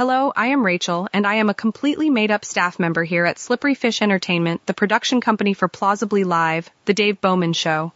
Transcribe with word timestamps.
Hello, 0.00 0.32
I 0.34 0.46
am 0.46 0.64
Rachel, 0.64 1.08
and 1.12 1.26
I 1.26 1.34
am 1.34 1.50
a 1.50 1.60
completely 1.62 2.08
made 2.08 2.30
up 2.30 2.42
staff 2.42 2.78
member 2.78 3.04
here 3.04 3.26
at 3.26 3.38
Slippery 3.38 3.74
Fish 3.74 4.00
Entertainment, 4.00 4.64
the 4.64 4.72
production 4.72 5.20
company 5.20 5.52
for 5.52 5.68
Plausibly 5.68 6.24
Live, 6.24 6.70
The 6.86 6.94
Dave 6.94 7.20
Bowman 7.20 7.52
Show. 7.52 7.92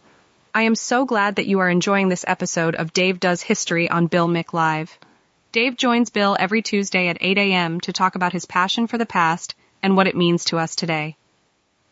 I 0.53 0.61
am 0.61 0.75
so 0.75 1.05
glad 1.05 1.37
that 1.37 1.47
you 1.47 1.57
are 1.61 1.67
enjoying 1.67 2.09
this 2.09 2.23
episode 2.27 2.75
of 2.75 2.93
Dave 2.93 3.19
Does 3.19 3.41
History 3.41 3.89
on 3.89 4.05
Bill 4.05 4.27
Mick 4.27 4.53
Live. 4.53 4.99
Dave 5.51 5.77
joins 5.77 6.11
Bill 6.11 6.37
every 6.39 6.61
Tuesday 6.61 7.07
at 7.07 7.17
8 7.21 7.39
a.m. 7.39 7.81
to 7.81 7.91
talk 7.91 8.13
about 8.13 8.33
his 8.33 8.45
passion 8.45 8.85
for 8.85 8.99
the 8.99 9.07
past 9.07 9.55
and 9.81 9.97
what 9.97 10.05
it 10.05 10.15
means 10.15 10.45
to 10.45 10.59
us 10.59 10.75
today. 10.75 11.17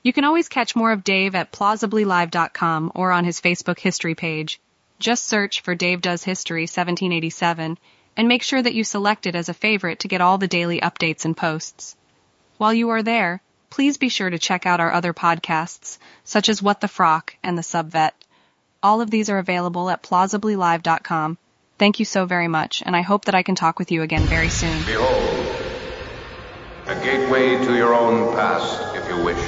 You 0.04 0.14
can 0.14 0.26
always 0.26 0.48
catch 0.48 0.76
more 0.76 0.92
of 0.92 1.04
Dave 1.04 1.34
at 1.34 1.52
plausiblylive.com 1.52 2.92
or 2.94 3.12
on 3.12 3.26
his 3.26 3.42
Facebook 3.42 3.80
history 3.80 4.14
page. 4.14 4.60
Just 5.00 5.24
search 5.24 5.62
for 5.62 5.74
Dave 5.74 6.02
Does 6.02 6.24
History 6.24 6.66
1787 6.66 7.80
and 8.16 8.28
make 8.28 8.44
sure 8.44 8.62
that 8.62 8.74
you 8.74 8.84
select 8.84 9.26
it 9.26 9.36
as 9.36 9.50
a 9.50 9.54
favorite 9.54 10.00
to 10.00 10.08
get 10.08 10.22
all 10.22 10.38
the 10.38 10.48
daily 10.48 10.80
updates 10.82 11.26
and 11.26 11.36
posts. 11.36 11.96
While 12.58 12.74
you 12.74 12.90
are 12.90 13.04
there, 13.04 13.42
please 13.70 13.98
be 13.98 14.10
sure 14.10 14.30
to 14.30 14.38
check 14.38 14.66
out 14.66 14.80
our 14.80 14.92
other 14.92 15.14
podcasts, 15.14 15.98
such 16.24 16.50
as 16.50 16.62
What 16.62 16.80
the 16.82 16.88
Frock 16.88 17.36
and 17.44 17.58
The 17.58 17.64
Subvet. 17.64 18.12
All 18.84 19.02
of 19.02 19.10
these 19.10 19.30
are 19.30 19.40
available 19.40 19.90
at 19.90 20.04
plausiblylive.com. 20.04 21.38
Thank 21.80 22.00
you 22.00 22.06
so 22.06 22.26
very 22.26 22.48
much, 22.48 22.84
and 22.86 22.96
I 22.96 23.02
hope 23.02 23.26
that 23.26 23.36
I 23.36 23.44
can 23.44 23.56
talk 23.56 23.80
with 23.80 23.92
you 23.92 24.04
again 24.04 24.28
very 24.28 24.50
soon. 24.50 24.84
Behold, 24.86 25.46
a 26.88 26.96
gateway 27.04 27.58
to 27.66 27.76
your 27.76 27.96
own 27.96 28.34
past, 28.36 28.96
if 28.96 29.10
you 29.10 29.24
wish. 29.24 29.40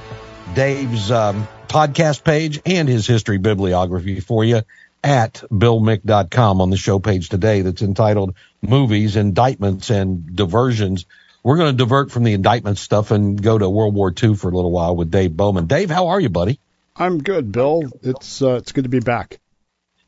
Dave's 0.53 1.09
um, 1.09 1.47
podcast 1.69 2.25
page 2.25 2.61
and 2.65 2.89
his 2.89 3.07
history 3.07 3.37
bibliography 3.37 4.19
for 4.19 4.43
you 4.43 4.63
at 5.03 5.35
billmick.com 5.49 6.59
on 6.59 6.69
the 6.69 6.75
show 6.75 6.99
page 6.99 7.29
today 7.29 7.61
that's 7.61 7.81
entitled 7.81 8.35
Movies, 8.61 9.15
Indictments, 9.15 9.89
and 9.89 10.35
Diversions. 10.35 11.05
We're 11.47 11.55
going 11.55 11.71
to 11.71 11.77
divert 11.77 12.11
from 12.11 12.25
the 12.25 12.33
indictment 12.33 12.77
stuff 12.77 13.11
and 13.11 13.41
go 13.41 13.57
to 13.57 13.69
World 13.69 13.95
War 13.95 14.11
II 14.11 14.35
for 14.35 14.49
a 14.49 14.53
little 14.53 14.69
while 14.69 14.97
with 14.97 15.09
Dave 15.09 15.37
Bowman. 15.37 15.65
Dave, 15.65 15.89
how 15.89 16.07
are 16.07 16.19
you, 16.19 16.27
buddy? 16.27 16.59
I'm 16.93 17.23
good, 17.23 17.53
Bill. 17.53 17.83
It's 18.03 18.41
uh, 18.41 18.55
it's 18.55 18.73
good 18.73 18.83
to 18.83 18.89
be 18.89 18.99
back. 18.99 19.39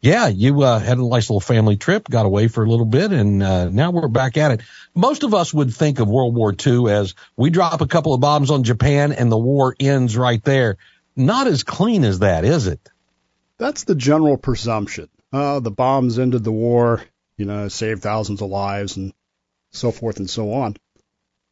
Yeah, 0.02 0.28
you 0.28 0.64
uh, 0.64 0.80
had 0.80 0.98
a 0.98 1.08
nice 1.08 1.30
little 1.30 1.40
family 1.40 1.78
trip, 1.78 2.10
got 2.10 2.26
away 2.26 2.50
for 2.50 2.66
a 2.66 2.70
little 2.70 2.86
bit, 2.86 3.14
and 3.14 3.42
uh, 3.42 3.70
now 3.70 3.92
we're 3.92 4.10
back 4.10 4.36
at 4.36 4.52
it. 4.52 4.62
Most 4.94 5.23
of 5.23 5.33
us 5.33 5.54
would 5.54 5.73
think 5.73 6.02
of 6.02 6.10
World 6.10 6.36
War 6.36 6.54
II 6.54 6.92
as 6.92 7.16
we 7.38 7.52
drop 7.52 7.80
a 7.80 7.88
couple 7.88 8.14
of 8.14 8.20
bombs 8.20 8.52
on 8.52 8.66
Japan 8.66 9.14
and 9.14 9.32
the 9.32 9.38
war 9.38 9.73
ends 9.80 10.17
right 10.17 10.44
there. 10.44 10.76
Not 11.16 11.48
as 11.48 11.64
clean 11.64 12.04
as 12.04 12.20
that, 12.20 12.44
is 12.44 12.67
it? 12.67 12.82
That's 13.58 13.86
the 13.86 13.95
general 13.95 14.36
presumption. 14.36 15.08
Uh, 15.32 15.61
the 15.61 15.72
bombs 15.72 16.20
ended 16.20 16.44
the 16.44 16.52
war, 16.52 17.02
you 17.38 17.45
know, 17.45 17.70
saved 17.70 18.02
thousands 18.02 18.42
of 18.42 18.49
lives 18.49 18.98
and 18.98 19.14
so 19.72 19.92
forth 19.92 20.17
and 20.17 20.30
so 20.30 20.52
on. 20.52 20.76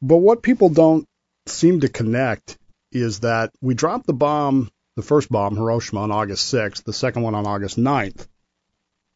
But 0.01 0.17
what 0.17 0.43
people 0.43 0.69
don't 0.69 1.05
seem 1.47 1.81
to 1.81 1.89
connect 1.89 2.57
is 2.91 3.21
that 3.21 3.51
we 3.61 3.73
dropped 3.73 4.05
the 4.05 4.13
bomb, 4.13 4.69
the 4.95 5.01
first 5.01 5.29
bomb, 5.29 5.55
Hiroshima, 5.55 6.01
on 6.01 6.11
August 6.11 6.53
6th, 6.53 6.83
the 6.83 6.93
second 6.93 7.23
one 7.23 7.35
on 7.35 7.47
August 7.47 7.77
9th. 7.77 8.27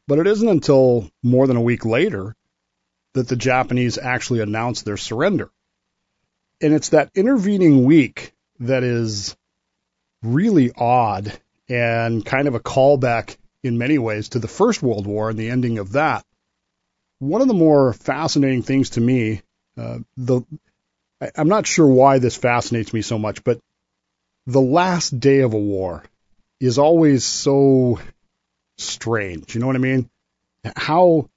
But 0.08 0.19
it 0.19 0.28
isn't 0.28 0.47
until 0.47 1.09
more 1.24 1.47
than 1.47 1.58
a 1.58 1.62
week 1.62 1.86
later 1.86 2.36
that 3.14 3.28
the 3.28 3.36
Japanese 3.36 3.97
actually 3.97 4.40
announced 4.40 4.86
their 4.86 4.97
surrender. 4.97 5.50
And 6.62 6.74
it's 6.74 6.90
that 6.90 7.12
intervening 7.16 7.86
week 7.86 8.34
that 8.59 8.84
is 8.84 9.36
really 10.24 10.72
odd 10.75 11.38
and 11.68 12.25
kind 12.25 12.48
of 12.48 12.56
a 12.56 12.59
callback 12.59 13.38
in 13.63 13.78
many 13.78 13.98
ways 13.98 14.30
to 14.30 14.40
the 14.40 14.48
First 14.48 14.81
World 14.81 15.08
War 15.08 15.30
and 15.30 15.40
the 15.40 15.50
ending 15.50 15.78
of 15.78 15.94
that. 15.94 16.25
One 17.19 17.42
of 17.42 17.48
the 17.48 17.53
more 17.53 17.94
fascinating 17.94 18.63
things 18.63 18.92
to 18.92 19.02
me, 19.02 19.42
uh, 19.78 20.00
the 20.18 20.42
I'm 21.36 21.48
not 21.48 21.68
sure 21.68 21.88
why 21.88 22.20
this 22.20 22.36
fascinates 22.36 22.94
me 22.94 23.02
so 23.02 23.20
much, 23.20 23.44
but 23.44 23.59
the 24.48 24.62
last 24.62 25.20
day 25.20 25.40
of 25.40 25.54
a 25.54 25.59
war 25.59 26.04
is 26.59 26.78
always 26.78 27.24
so 27.24 28.00
strange. 28.78 29.54
You 29.54 29.62
know 29.62 29.68
what 29.68 29.76
I 29.76 29.80
mean? 29.80 30.10
How 30.76 31.30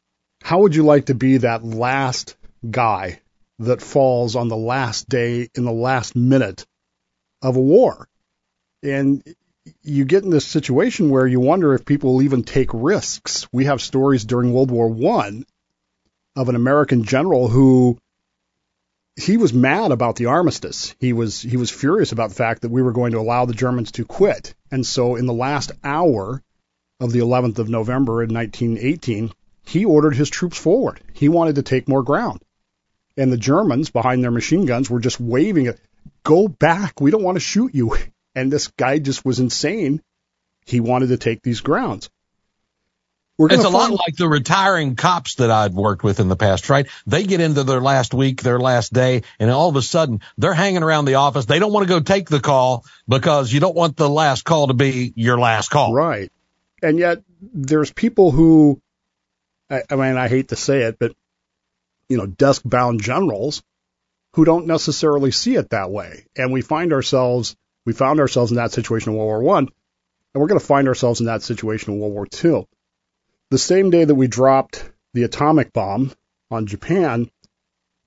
how 0.43 0.61
would 0.61 0.75
you 0.75 0.84
like 0.84 1.06
to 1.06 1.15
be 1.15 1.39
that 1.39 1.65
last 1.65 2.37
guy 2.71 3.21
that 3.59 3.81
falls 3.81 4.37
on 4.37 4.49
the 4.49 4.56
last 4.56 5.09
day 5.09 5.49
in 5.55 5.65
the 5.65 5.73
last 5.73 6.17
minute 6.17 6.67
of 7.43 7.56
a 7.56 7.61
war? 7.61 8.09
And 8.83 9.23
you 9.83 10.05
get 10.05 10.25
in 10.25 10.31
this 10.31 10.47
situation 10.47 11.09
where 11.09 11.27
you 11.27 11.41
wonder 11.41 11.75
if 11.75 11.87
people 11.87 12.15
will 12.15 12.23
even 12.23 12.43
take 12.43 12.69
risks. 12.73 13.47
We 13.53 13.65
have 13.65 13.81
stories 13.81 14.25
during 14.25 14.53
World 14.53 14.71
War 14.71 14.89
One 14.89 15.47
of 16.37 16.49
an 16.49 16.56
American 16.56 17.05
general 17.05 17.49
who 17.49 17.99
he 19.16 19.36
was 19.36 19.52
mad 19.52 19.92
about 19.92 20.16
the 20.16 20.26
armistice. 20.26 20.94
He 20.98 21.12
was 21.12 21.41
he 21.41 21.56
was 21.56 21.70
furious 21.70 22.12
about 22.12 22.30
the 22.30 22.34
fact 22.34 22.62
that 22.62 22.70
we 22.70 22.82
were 22.82 22.92
going 22.92 23.12
to 23.12 23.20
allow 23.20 23.44
the 23.44 23.54
Germans 23.54 23.92
to 23.92 24.04
quit. 24.04 24.54
And 24.70 24.84
so 24.84 25.16
in 25.16 25.26
the 25.26 25.32
last 25.32 25.72
hour 25.84 26.42
of 27.00 27.12
the 27.12 27.20
11th 27.20 27.58
of 27.58 27.69
November 27.69 28.22
in 28.22 28.34
1918, 28.34 29.32
he 29.66 29.84
ordered 29.84 30.16
his 30.16 30.30
troops 30.30 30.58
forward. 30.58 31.00
He 31.12 31.28
wanted 31.28 31.56
to 31.56 31.62
take 31.62 31.88
more 31.88 32.02
ground. 32.02 32.42
And 33.16 33.30
the 33.30 33.36
Germans 33.36 33.91
behind 33.91 34.22
their 34.22 34.32
machine 34.32 34.66
guns 34.66 34.91
were 34.91 35.00
just 35.00 35.20
waving 35.20 35.66
it, 35.66 35.81
go 36.25 36.48
back. 36.48 37.00
We 37.00 37.10
don't 37.12 37.22
want 37.22 37.36
to 37.36 37.41
shoot 37.41 37.75
you. 37.75 37.96
And 38.36 38.52
this 38.52 38.66
guy 38.66 38.98
just 38.98 39.25
was 39.25 39.38
insane. 39.38 40.02
He 40.66 40.81
wanted 40.81 41.10
to 41.10 41.19
take 41.19 41.41
these 41.41 41.60
grounds. 41.60 42.10
It's 43.37 43.65
a 43.65 43.69
lot 43.69 43.91
like 43.91 44.15
the 44.17 44.28
retiring 44.28 44.95
cops 44.95 45.37
that 45.37 45.50
I've 45.50 45.75
worked 45.75 46.05
with 46.05 46.21
in 46.21 46.28
the 46.28 46.37
past, 46.37 46.71
right? 46.71 46.87
They 47.05 47.25
get 47.25 47.41
into 47.41 47.65
their 47.65 47.81
last 47.81 48.15
week, 48.15 48.43
their 48.43 48.61
last 48.61 48.93
day, 48.93 49.22
and 49.41 49.50
all 49.50 49.69
of 49.69 49.75
a 49.75 49.83
sudden 49.83 50.21
they're 50.39 50.55
hanging 50.55 50.84
around 50.84 51.06
the 51.06 51.17
office. 51.17 51.44
They 51.44 51.59
don't 51.59 51.73
want 51.73 51.89
to 51.89 51.93
go 51.93 51.99
take 51.99 52.28
the 52.28 52.39
call 52.39 52.84
because 53.09 53.53
you 53.53 53.59
don't 53.59 53.75
want 53.75 53.97
the 53.97 54.09
last 54.09 54.44
call 54.44 54.69
to 54.69 54.75
be 54.75 55.12
your 55.17 55.37
last 55.37 55.71
call. 55.71 55.93
Right. 55.93 56.31
And 56.81 56.97
yet 56.97 57.23
there's 57.41 57.93
people 57.93 58.31
who, 58.31 58.81
I, 59.69 59.83
I 59.91 59.97
mean, 59.97 60.17
I 60.17 60.28
hate 60.28 60.50
to 60.50 60.56
say 60.56 60.83
it, 60.83 61.00
but, 61.00 61.12
you 62.09 62.19
know, 62.19 62.27
desk 62.27 62.62
bound 62.65 63.03
generals 63.03 63.65
who 64.34 64.44
don't 64.44 64.69
necessarily 64.69 65.33
see 65.33 65.56
it 65.56 65.71
that 65.71 65.91
way. 65.91 66.27
And 66.37 66.53
we 66.53 66.61
find 66.61 66.93
ourselves, 66.93 67.56
we 67.84 67.94
found 67.94 68.21
ourselves 68.21 68.53
in 68.53 68.59
that 68.59 68.71
situation 68.71 69.11
in 69.11 69.19
World 69.19 69.27
War 69.27 69.43
One, 69.43 69.69
and 70.34 70.41
we're 70.41 70.47
going 70.47 70.61
to 70.61 70.67
find 70.67 70.87
ourselves 70.87 71.19
in 71.19 71.26
that 71.26 71.43
situation 71.43 71.94
in 71.94 71.99
World 71.99 72.12
War 72.12 72.26
Two. 72.26 72.69
The 73.55 73.59
same 73.59 73.91
day 73.91 74.05
that 74.05 74.17
we 74.17 74.27
dropped 74.27 74.83
the 75.12 75.23
atomic 75.23 75.73
bomb 75.73 76.11
on 76.51 76.67
Japan, 76.67 77.31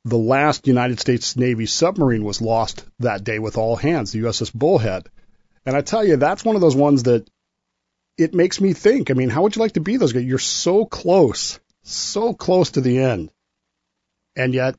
the 0.03 0.17
last 0.17 0.67
United 0.67 0.99
States 0.99 1.37
Navy 1.37 1.65
submarine 1.65 2.25
was 2.25 2.41
lost 2.41 2.83
that 2.99 3.23
day 3.23 3.39
with 3.39 3.57
all 3.57 3.77
hands, 3.77 4.11
the 4.11 4.19
USS 4.23 4.53
Bullhead. 4.53 5.07
And 5.65 5.73
I 5.73 5.79
tell 5.79 6.05
you, 6.05 6.17
that's 6.17 6.43
one 6.43 6.55
of 6.55 6.61
those 6.61 6.75
ones 6.75 7.03
that 7.03 7.29
it 8.17 8.33
makes 8.33 8.59
me 8.59 8.73
think. 8.73 9.09
I 9.09 9.13
mean, 9.13 9.29
how 9.29 9.43
would 9.43 9.55
you 9.55 9.61
like 9.61 9.75
to 9.75 9.79
be 9.79 9.95
those 9.95 10.11
guys? 10.11 10.25
You're 10.25 10.37
so 10.37 10.83
close, 10.83 11.61
so 11.81 12.33
close 12.33 12.71
to 12.71 12.81
the 12.81 12.97
end, 12.97 13.31
and 14.35 14.53
yet 14.53 14.75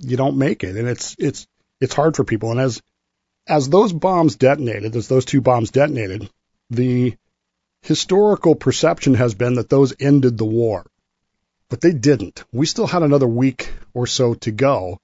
you 0.00 0.16
don't 0.16 0.38
make 0.38 0.64
it, 0.64 0.74
and 0.76 0.88
it's 0.88 1.14
it's 1.20 1.46
it's 1.80 1.94
hard 1.94 2.16
for 2.16 2.24
people. 2.24 2.50
And 2.50 2.58
as 2.58 2.82
as 3.46 3.68
those 3.68 3.92
bombs 3.92 4.34
detonated, 4.34 4.96
as 4.96 5.06
those 5.06 5.24
two 5.24 5.40
bombs 5.40 5.70
detonated, 5.70 6.28
the 6.68 7.14
historical 7.84 8.54
perception 8.54 9.14
has 9.14 9.34
been 9.34 9.54
that 9.54 9.68
those 9.68 9.94
ended 10.00 10.38
the 10.38 10.44
war, 10.44 10.86
but 11.68 11.80
they 11.80 11.92
didn't. 11.92 12.42
We 12.52 12.66
still 12.66 12.86
had 12.86 13.02
another 13.02 13.28
week 13.28 13.72
or 13.92 14.06
so 14.06 14.34
to 14.34 14.50
go, 14.50 14.98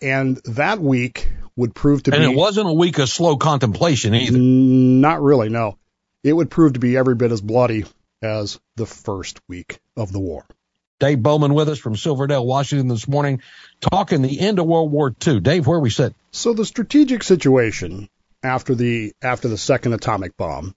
and 0.00 0.36
that 0.44 0.80
week 0.80 1.28
would 1.56 1.74
prove 1.74 2.02
to 2.04 2.12
and 2.12 2.20
be 2.20 2.24
And 2.24 2.32
it 2.32 2.36
wasn't 2.36 2.68
a 2.68 2.72
week 2.72 2.98
of 2.98 3.08
slow 3.08 3.36
contemplation 3.36 4.14
either. 4.14 4.38
not 4.38 5.22
really, 5.22 5.48
no. 5.48 5.78
It 6.22 6.32
would 6.32 6.50
prove 6.50 6.74
to 6.74 6.80
be 6.80 6.96
every 6.96 7.14
bit 7.14 7.32
as 7.32 7.40
bloody 7.40 7.84
as 8.22 8.60
the 8.76 8.86
first 8.86 9.40
week 9.48 9.80
of 9.96 10.12
the 10.12 10.20
war. 10.20 10.44
Dave 11.00 11.22
Bowman 11.22 11.54
with 11.54 11.68
us 11.68 11.78
from 11.78 11.96
Silverdale, 11.96 12.44
Washington 12.44 12.88
this 12.88 13.08
morning, 13.08 13.40
talking 13.80 14.20
the 14.20 14.40
end 14.40 14.58
of 14.58 14.66
World 14.66 14.90
War 14.90 15.14
II. 15.26 15.40
Dave, 15.40 15.66
where 15.66 15.78
we 15.78 15.90
sit? 15.90 16.14
So 16.32 16.52
the 16.52 16.66
strategic 16.66 17.22
situation 17.22 18.08
after 18.42 18.74
the 18.74 19.14
after 19.22 19.48
the 19.48 19.56
second 19.56 19.94
atomic 19.94 20.36
bomb 20.36 20.74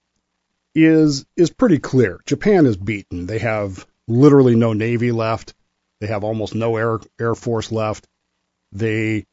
is 0.74 1.26
is 1.36 1.50
pretty 1.50 1.80
clear. 1.80 2.22
Japan 2.26 2.66
is 2.66 2.78
beaten. 2.78 3.26
They 3.26 3.40
have 3.40 3.86
literally 4.08 4.56
no 4.56 4.74
navy 4.74 5.12
left. 5.12 5.54
They 6.00 6.08
have 6.08 6.24
almost 6.24 6.56
no 6.56 6.78
air 6.78 7.00
air 7.20 7.36
force 7.36 7.72
left. 7.72 8.08
They 8.72 9.26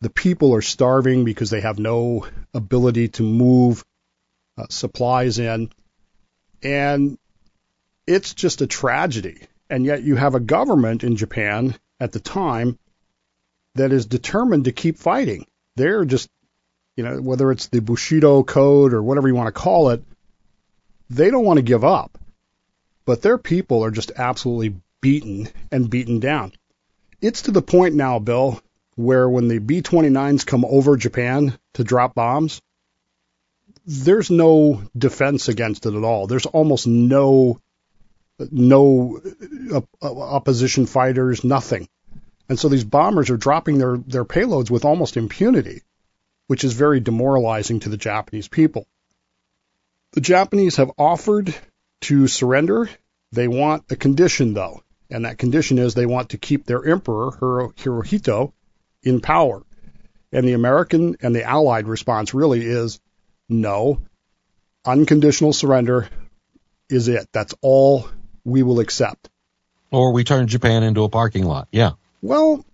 the 0.00 0.10
people 0.10 0.54
are 0.54 0.62
starving 0.62 1.24
because 1.24 1.50
they 1.50 1.60
have 1.60 1.78
no 1.78 2.26
ability 2.54 3.08
to 3.08 3.22
move 3.22 3.84
uh, 4.56 4.66
supplies 4.70 5.38
in, 5.38 5.70
and 6.62 7.18
it's 8.06 8.34
just 8.34 8.62
a 8.62 8.66
tragedy. 8.66 9.42
And 9.68 9.84
yet 9.84 10.02
you 10.02 10.16
have 10.16 10.34
a 10.34 10.40
government 10.40 11.04
in 11.04 11.16
Japan 11.16 11.76
at 12.00 12.12
the 12.12 12.18
time 12.18 12.78
that 13.76 13.92
is 13.92 14.06
determined 14.06 14.64
to 14.64 14.72
keep 14.72 14.98
fighting. 14.98 15.46
They're 15.76 16.04
just, 16.04 16.28
you 16.96 17.04
know, 17.04 17.20
whether 17.20 17.52
it's 17.52 17.68
the 17.68 17.80
Bushido 17.80 18.42
Code 18.42 18.94
or 18.94 19.02
whatever 19.02 19.28
you 19.28 19.34
want 19.36 19.46
to 19.46 19.60
call 19.60 19.90
it, 19.90 20.02
they 21.10 21.30
don't 21.30 21.44
want 21.44 21.58
to 21.58 21.62
give 21.62 21.84
up. 21.84 22.16
But 23.04 23.22
their 23.22 23.38
people 23.38 23.84
are 23.84 23.90
just 23.90 24.12
absolutely 24.16 24.80
beaten 25.00 25.48
and 25.72 25.90
beaten 25.90 26.20
down. 26.20 26.52
It's 27.20 27.42
to 27.42 27.50
the 27.50 27.62
point 27.62 27.94
now, 27.94 28.18
Bill, 28.18 28.60
where 28.94 29.28
when 29.28 29.48
the 29.48 29.58
B 29.58 29.82
29s 29.82 30.46
come 30.46 30.64
over 30.64 30.96
Japan 30.96 31.58
to 31.74 31.84
drop 31.84 32.14
bombs, 32.14 32.62
there's 33.86 34.30
no 34.30 34.82
defense 34.96 35.48
against 35.48 35.86
it 35.86 35.94
at 35.94 36.04
all. 36.04 36.26
There's 36.26 36.46
almost 36.46 36.86
no 36.86 37.60
no 38.50 39.20
uh, 39.70 39.80
opposition 40.02 40.86
fighters, 40.86 41.44
nothing. 41.44 41.88
And 42.48 42.58
so 42.58 42.68
these 42.68 42.84
bombers 42.84 43.28
are 43.28 43.36
dropping 43.36 43.78
their, 43.78 43.98
their 43.98 44.24
payloads 44.24 44.70
with 44.70 44.86
almost 44.86 45.18
impunity, 45.18 45.82
which 46.46 46.64
is 46.64 46.72
very 46.72 47.00
demoralizing 47.00 47.80
to 47.80 47.90
the 47.90 47.98
Japanese 47.98 48.48
people. 48.48 48.86
The 50.12 50.20
Japanese 50.20 50.76
have 50.76 50.90
offered 50.98 51.54
to 52.02 52.26
surrender. 52.26 52.90
They 53.32 53.46
want 53.46 53.84
a 53.90 53.96
condition, 53.96 54.54
though, 54.54 54.82
and 55.08 55.24
that 55.24 55.38
condition 55.38 55.78
is 55.78 55.94
they 55.94 56.06
want 56.06 56.30
to 56.30 56.38
keep 56.38 56.64
their 56.66 56.84
emperor, 56.84 57.30
Hirohito, 57.30 58.52
in 59.02 59.20
power. 59.20 59.62
And 60.32 60.46
the 60.46 60.54
American 60.54 61.16
and 61.22 61.34
the 61.34 61.44
Allied 61.44 61.86
response 61.86 62.34
really 62.34 62.64
is 62.64 63.00
no. 63.48 64.00
Unconditional 64.84 65.52
surrender 65.52 66.08
is 66.88 67.08
it. 67.08 67.28
That's 67.32 67.54
all 67.60 68.08
we 68.44 68.62
will 68.62 68.80
accept. 68.80 69.28
Or 69.92 70.12
we 70.12 70.24
turn 70.24 70.46
Japan 70.46 70.82
into 70.82 71.04
a 71.04 71.08
parking 71.08 71.44
lot. 71.44 71.68
Yeah. 71.72 71.92
Well, 72.22 72.64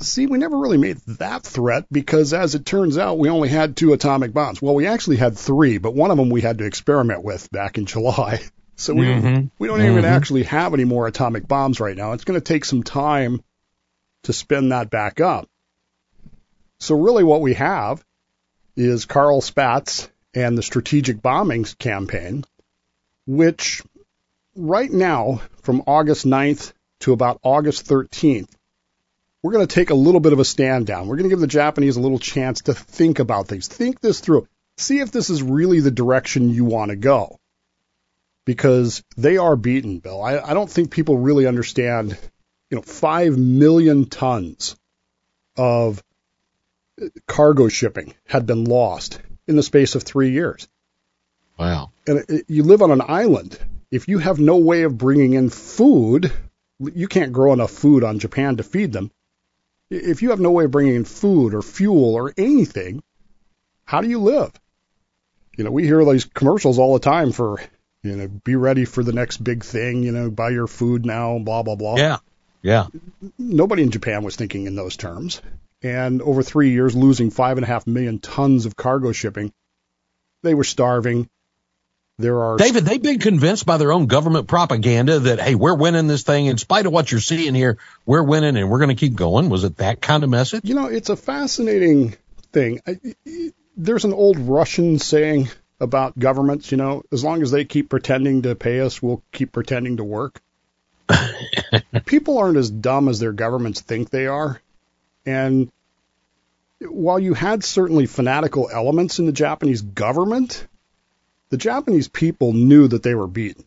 see, 0.00 0.26
we 0.26 0.38
never 0.38 0.58
really 0.58 0.78
made 0.78 0.98
that 1.06 1.42
threat 1.42 1.86
because, 1.90 2.32
as 2.34 2.54
it 2.54 2.66
turns 2.66 2.98
out, 2.98 3.18
we 3.18 3.30
only 3.30 3.48
had 3.48 3.76
two 3.76 3.92
atomic 3.92 4.32
bombs. 4.32 4.60
Well, 4.60 4.74
we 4.74 4.86
actually 4.86 5.16
had 5.16 5.36
three, 5.38 5.78
but 5.78 5.94
one 5.94 6.10
of 6.10 6.16
them 6.16 6.28
we 6.30 6.40
had 6.42 6.58
to 6.58 6.64
experiment 6.66 7.24
with 7.24 7.50
back 7.50 7.78
in 7.78 7.86
July. 7.86 8.40
So 8.78 8.92
we 8.92 9.06
Mhm. 9.06 9.50
we 9.58 9.68
don't 9.68 9.78
Mhm. 9.80 9.92
even 9.92 10.04
actually 10.04 10.42
have 10.42 10.74
any 10.74 10.84
more 10.84 11.06
atomic 11.06 11.48
bombs 11.48 11.80
right 11.80 11.96
now. 11.96 12.12
It's 12.12 12.24
going 12.24 12.38
to 12.38 12.44
take 12.44 12.66
some 12.66 12.82
time 12.82 13.40
to 14.24 14.34
spin 14.34 14.68
that 14.68 14.90
back 14.90 15.18
up. 15.18 15.48
So 16.78 16.94
really, 16.94 17.24
what 17.24 17.40
we 17.40 17.54
have 17.54 18.04
is 18.76 19.06
Carl 19.06 19.40
Spaatz 19.40 20.10
and 20.34 20.58
the 20.58 20.62
strategic 20.62 21.22
bombings 21.22 21.78
campaign, 21.78 22.44
which 23.26 23.82
right 24.54 24.92
now, 24.92 25.40
from 25.62 25.82
August 25.86 26.26
9th 26.26 26.74
to 27.00 27.14
about 27.14 27.40
August 27.42 27.86
13th, 27.86 28.50
we're 29.46 29.52
going 29.52 29.66
to 29.66 29.72
take 29.72 29.90
a 29.90 29.94
little 29.94 30.18
bit 30.18 30.32
of 30.32 30.40
a 30.40 30.44
stand 30.44 30.88
down. 30.88 31.06
We're 31.06 31.14
going 31.14 31.30
to 31.30 31.32
give 31.32 31.38
the 31.38 31.46
Japanese 31.46 31.96
a 31.96 32.00
little 32.00 32.18
chance 32.18 32.62
to 32.62 32.74
think 32.74 33.20
about 33.20 33.46
things. 33.46 33.68
Think 33.68 34.00
this 34.00 34.18
through. 34.18 34.48
See 34.76 34.98
if 34.98 35.12
this 35.12 35.30
is 35.30 35.40
really 35.40 35.78
the 35.78 35.92
direction 35.92 36.50
you 36.50 36.64
want 36.64 36.90
to 36.90 36.96
go. 36.96 37.38
Because 38.44 39.04
they 39.16 39.36
are 39.36 39.54
beaten, 39.54 40.00
Bill. 40.00 40.20
I, 40.20 40.40
I 40.40 40.52
don't 40.52 40.68
think 40.68 40.90
people 40.90 41.18
really 41.18 41.46
understand, 41.46 42.18
you 42.70 42.76
know, 42.76 42.82
five 42.82 43.38
million 43.38 44.06
tons 44.06 44.74
of 45.56 46.02
uh, 47.00 47.06
cargo 47.28 47.68
shipping 47.68 48.14
had 48.26 48.46
been 48.46 48.64
lost 48.64 49.20
in 49.46 49.54
the 49.54 49.62
space 49.62 49.94
of 49.94 50.02
three 50.02 50.32
years. 50.32 50.66
Wow. 51.56 51.92
And 52.04 52.24
it, 52.28 52.46
you 52.48 52.64
live 52.64 52.82
on 52.82 52.90
an 52.90 53.02
island. 53.06 53.56
If 53.92 54.08
you 54.08 54.18
have 54.18 54.40
no 54.40 54.56
way 54.56 54.82
of 54.82 54.98
bringing 54.98 55.34
in 55.34 55.50
food, 55.50 56.32
you 56.80 57.06
can't 57.06 57.32
grow 57.32 57.52
enough 57.52 57.70
food 57.70 58.02
on 58.02 58.18
Japan 58.18 58.56
to 58.56 58.64
feed 58.64 58.92
them. 58.92 59.12
If 59.90 60.22
you 60.22 60.30
have 60.30 60.40
no 60.40 60.50
way 60.50 60.64
of 60.64 60.70
bringing 60.70 60.96
in 60.96 61.04
food 61.04 61.54
or 61.54 61.62
fuel 61.62 62.14
or 62.14 62.32
anything, 62.36 63.02
how 63.84 64.00
do 64.00 64.08
you 64.08 64.18
live? 64.18 64.52
You 65.56 65.64
know, 65.64 65.70
we 65.70 65.84
hear 65.84 66.04
these 66.04 66.24
commercials 66.24 66.78
all 66.78 66.94
the 66.94 67.00
time 67.00 67.32
for, 67.32 67.60
you 68.02 68.16
know, 68.16 68.28
be 68.28 68.56
ready 68.56 68.84
for 68.84 69.02
the 69.02 69.12
next 69.12 69.38
big 69.38 69.64
thing, 69.64 70.02
you 70.02 70.12
know, 70.12 70.30
buy 70.30 70.50
your 70.50 70.66
food 70.66 71.06
now, 71.06 71.38
blah, 71.38 71.62
blah, 71.62 71.76
blah. 71.76 71.96
Yeah. 71.96 72.18
Yeah. 72.62 72.86
Nobody 73.38 73.84
in 73.84 73.90
Japan 73.90 74.24
was 74.24 74.36
thinking 74.36 74.66
in 74.66 74.74
those 74.74 74.96
terms. 74.96 75.40
And 75.82 76.20
over 76.20 76.42
three 76.42 76.70
years, 76.70 76.96
losing 76.96 77.30
five 77.30 77.58
and 77.58 77.64
a 77.64 77.68
half 77.68 77.86
million 77.86 78.18
tons 78.18 78.66
of 78.66 78.76
cargo 78.76 79.12
shipping, 79.12 79.52
they 80.42 80.54
were 80.54 80.64
starving. 80.64 81.28
There 82.18 82.42
are 82.42 82.56
David, 82.56 82.86
they've 82.86 83.02
been 83.02 83.18
convinced 83.18 83.66
by 83.66 83.76
their 83.76 83.92
own 83.92 84.06
government 84.06 84.48
propaganda 84.48 85.18
that, 85.20 85.38
hey, 85.38 85.54
we're 85.54 85.74
winning 85.74 86.06
this 86.06 86.22
thing 86.22 86.46
in 86.46 86.56
spite 86.56 86.86
of 86.86 86.92
what 86.92 87.12
you're 87.12 87.20
seeing 87.20 87.54
here. 87.54 87.76
We're 88.06 88.22
winning 88.22 88.56
and 88.56 88.70
we're 88.70 88.78
going 88.78 88.88
to 88.88 88.94
keep 88.94 89.14
going. 89.14 89.50
Was 89.50 89.64
it 89.64 89.76
that 89.78 90.00
kind 90.00 90.24
of 90.24 90.30
message? 90.30 90.62
You 90.64 90.74
know, 90.74 90.86
it's 90.86 91.10
a 91.10 91.16
fascinating 91.16 92.16
thing. 92.52 92.80
There's 93.76 94.06
an 94.06 94.14
old 94.14 94.38
Russian 94.38 94.98
saying 94.98 95.50
about 95.78 96.18
governments, 96.18 96.70
you 96.70 96.78
know, 96.78 97.02
as 97.12 97.22
long 97.22 97.42
as 97.42 97.50
they 97.50 97.66
keep 97.66 97.90
pretending 97.90 98.42
to 98.42 98.54
pay 98.54 98.80
us, 98.80 99.02
we'll 99.02 99.22
keep 99.30 99.52
pretending 99.52 99.98
to 99.98 100.04
work. 100.04 100.40
People 102.06 102.38
aren't 102.38 102.56
as 102.56 102.70
dumb 102.70 103.10
as 103.10 103.20
their 103.20 103.32
governments 103.32 103.82
think 103.82 104.08
they 104.08 104.26
are. 104.26 104.60
And 105.26 105.70
while 106.80 107.18
you 107.18 107.34
had 107.34 107.62
certainly 107.62 108.06
fanatical 108.06 108.70
elements 108.72 109.18
in 109.18 109.26
the 109.26 109.32
Japanese 109.32 109.82
government, 109.82 110.66
the 111.50 111.56
Japanese 111.56 112.08
people 112.08 112.52
knew 112.52 112.88
that 112.88 113.02
they 113.02 113.14
were 113.14 113.26
beaten. 113.26 113.64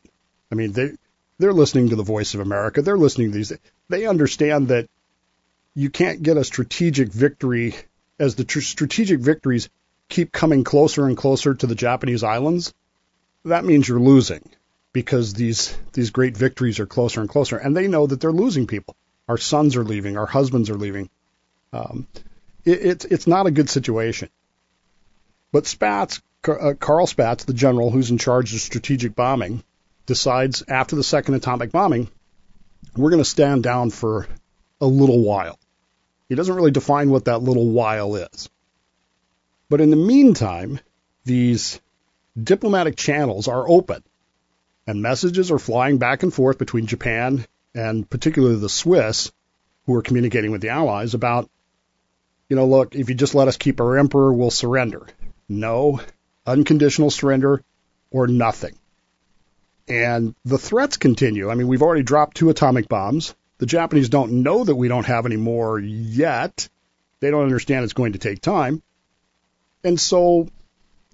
I 0.51 0.55
mean, 0.55 0.71
they 0.73 0.91
they're 1.37 1.53
listening 1.53 1.89
to 1.89 1.95
the 1.95 2.03
voice 2.03 2.33
of 2.33 2.41
America. 2.41 2.81
They're 2.81 2.97
listening 2.97 3.31
to 3.31 3.37
these. 3.37 3.53
They 3.87 4.05
understand 4.05 4.69
that 4.69 4.89
you 5.73 5.89
can't 5.89 6.21
get 6.21 6.37
a 6.37 6.43
strategic 6.43 7.13
victory 7.13 7.75
as 8.19 8.35
the 8.35 8.43
tr- 8.43 8.59
strategic 8.59 9.19
victories 9.21 9.69
keep 10.09 10.31
coming 10.31 10.63
closer 10.63 11.05
and 11.05 11.15
closer 11.15 11.53
to 11.53 11.67
the 11.67 11.75
Japanese 11.75 12.23
islands. 12.23 12.73
That 13.45 13.63
means 13.63 13.87
you're 13.87 13.99
losing 13.99 14.47
because 14.91 15.33
these 15.33 15.77
these 15.93 16.09
great 16.09 16.35
victories 16.35 16.79
are 16.79 16.85
closer 16.85 17.21
and 17.21 17.29
closer, 17.29 17.57
and 17.57 17.75
they 17.75 17.87
know 17.87 18.07
that 18.07 18.19
they're 18.19 18.31
losing 18.31 18.67
people. 18.67 18.95
Our 19.27 19.37
sons 19.37 19.75
are 19.77 19.85
leaving. 19.85 20.17
Our 20.17 20.25
husbands 20.25 20.69
are 20.69 20.75
leaving. 20.75 21.09
Um, 21.71 22.07
it, 22.65 22.85
it's 22.85 23.05
it's 23.05 23.27
not 23.27 23.47
a 23.47 23.51
good 23.51 23.69
situation. 23.69 24.29
But 25.51 25.63
Spaatz, 25.63 26.21
Uh, 26.47 26.73
Carl 26.79 27.05
Spaatz, 27.05 27.45
the 27.45 27.53
general 27.53 27.91
who's 27.91 28.11
in 28.11 28.17
charge 28.17 28.53
of 28.53 28.61
strategic 28.61 29.15
bombing, 29.15 29.63
decides 30.05 30.63
after 30.67 30.95
the 30.95 31.03
second 31.03 31.35
atomic 31.35 31.71
bombing, 31.71 32.09
we're 32.95 33.09
going 33.09 33.21
to 33.21 33.29
stand 33.29 33.63
down 33.63 33.89
for 33.89 34.27
a 34.79 34.85
little 34.85 35.21
while. 35.21 35.59
He 36.29 36.35
doesn't 36.35 36.55
really 36.55 36.71
define 36.71 37.09
what 37.09 37.25
that 37.25 37.41
little 37.43 37.69
while 37.69 38.15
is. 38.15 38.49
But 39.69 39.81
in 39.81 39.89
the 39.89 39.95
meantime, 39.95 40.79
these 41.25 41.79
diplomatic 42.41 42.95
channels 42.95 43.47
are 43.47 43.69
open, 43.69 44.03
and 44.87 45.01
messages 45.01 45.51
are 45.51 45.59
flying 45.59 45.97
back 45.97 46.23
and 46.23 46.33
forth 46.33 46.57
between 46.57 46.87
Japan 46.87 47.45
and 47.75 48.09
particularly 48.09 48.55
the 48.55 48.69
Swiss, 48.69 49.31
who 49.85 49.95
are 49.95 50.01
communicating 50.01 50.51
with 50.51 50.61
the 50.61 50.69
Allies 50.69 51.13
about, 51.13 51.49
you 52.47 52.55
know, 52.55 52.65
look, 52.65 52.95
if 52.95 53.09
you 53.09 53.15
just 53.15 53.35
let 53.35 53.47
us 53.47 53.57
keep 53.57 53.79
our 53.81 53.97
emperor, 53.97 54.33
we'll 54.33 54.51
surrender. 54.51 55.05
No, 55.47 55.99
unconditional 56.49 57.11
surrender 57.11 57.63
or 58.11 58.27
nothing. 58.27 58.75
And 59.87 60.35
the 60.45 60.57
threats 60.57 60.97
continue. 60.97 61.49
I 61.49 61.55
mean, 61.55 61.67
we've 61.67 61.81
already 61.81 62.03
dropped 62.03 62.37
two 62.37 62.49
atomic 62.49 62.87
bombs. 62.87 63.35
The 63.57 63.65
Japanese 63.65 64.09
don't 64.09 64.43
know 64.43 64.63
that 64.63 64.75
we 64.75 64.87
don't 64.87 65.05
have 65.05 65.25
any 65.25 65.37
more 65.37 65.79
yet. 65.79 66.69
They 67.19 67.31
don't 67.31 67.43
understand 67.43 67.83
it's 67.83 67.93
going 67.93 68.13
to 68.13 68.19
take 68.19 68.41
time. 68.41 68.81
And 69.83 69.99
so 69.99 70.47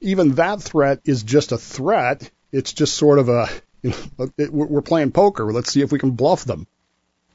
even 0.01 0.35
that 0.35 0.61
threat 0.61 0.99
is 1.05 1.23
just 1.23 1.51
a 1.51 1.57
threat. 1.57 2.29
It's 2.51 2.73
just 2.73 2.95
sort 2.95 3.19
of 3.19 3.29
a, 3.29 3.47
you 3.81 3.91
know, 3.91 4.29
it, 4.37 4.51
we're 4.51 4.67
we're 4.67 4.81
playing 4.81 5.11
poker. 5.11 5.51
Let's 5.51 5.71
see 5.71 5.81
if 5.81 5.91
we 5.91 5.99
can 5.99 6.11
bluff 6.11 6.45
them. 6.45 6.67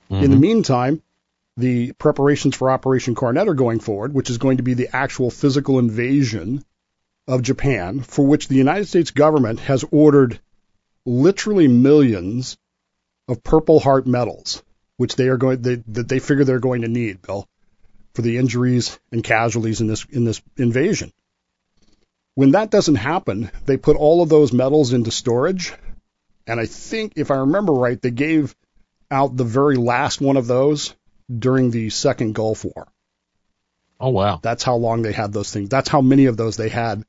In 0.08 0.22
the 0.22 0.26
mm-hmm. 0.26 0.40
meantime, 0.40 1.02
the 1.56 1.92
preparations 1.92 2.56
for 2.56 2.70
Operation 2.70 3.14
Coronet 3.14 3.46
are 3.46 3.54
going 3.54 3.78
forward, 3.78 4.12
which 4.12 4.28
is 4.28 4.38
going 4.38 4.56
to 4.56 4.64
be 4.64 4.74
the 4.74 4.88
actual 4.92 5.30
physical 5.30 5.78
invasion 5.78 6.64
of 7.26 7.42
Japan, 7.42 8.00
for 8.00 8.26
which 8.26 8.48
the 8.48 8.56
United 8.56 8.86
States 8.88 9.10
government 9.10 9.60
has 9.60 9.84
ordered 9.90 10.40
literally 11.06 11.68
millions 11.68 12.56
of 13.28 13.42
Purple 13.42 13.80
Heart 13.80 14.06
medals, 14.06 14.62
which 14.96 15.16
they 15.16 15.28
are 15.28 15.36
going 15.36 15.62
they, 15.62 15.76
that 15.88 16.08
they 16.08 16.18
figure 16.18 16.44
they're 16.44 16.58
going 16.58 16.82
to 16.82 16.88
need, 16.88 17.22
Bill, 17.22 17.48
for 18.14 18.22
the 18.22 18.38
injuries 18.38 18.98
and 19.12 19.22
casualties 19.22 19.80
in 19.80 19.86
this 19.86 20.04
in 20.10 20.24
this 20.24 20.42
invasion. 20.56 21.12
When 22.34 22.52
that 22.52 22.70
doesn't 22.70 22.96
happen, 22.96 23.50
they 23.66 23.76
put 23.76 23.96
all 23.96 24.22
of 24.22 24.28
those 24.28 24.52
medals 24.52 24.92
into 24.92 25.10
storage, 25.10 25.72
and 26.46 26.58
I 26.58 26.66
think 26.66 27.14
if 27.16 27.30
I 27.30 27.36
remember 27.36 27.72
right, 27.72 28.00
they 28.00 28.10
gave 28.10 28.54
out 29.10 29.36
the 29.36 29.44
very 29.44 29.76
last 29.76 30.20
one 30.20 30.36
of 30.36 30.46
those 30.46 30.94
during 31.38 31.70
the 31.70 31.90
second 31.90 32.34
Gulf 32.34 32.64
War. 32.64 32.88
Oh 33.98 34.10
wow. 34.10 34.40
That's 34.42 34.62
how 34.62 34.76
long 34.76 35.02
they 35.02 35.12
had 35.12 35.32
those 35.32 35.52
things. 35.52 35.68
That's 35.68 35.88
how 35.88 36.00
many 36.00 36.26
of 36.26 36.36
those 36.36 36.56
they 36.56 36.70
had 36.70 37.04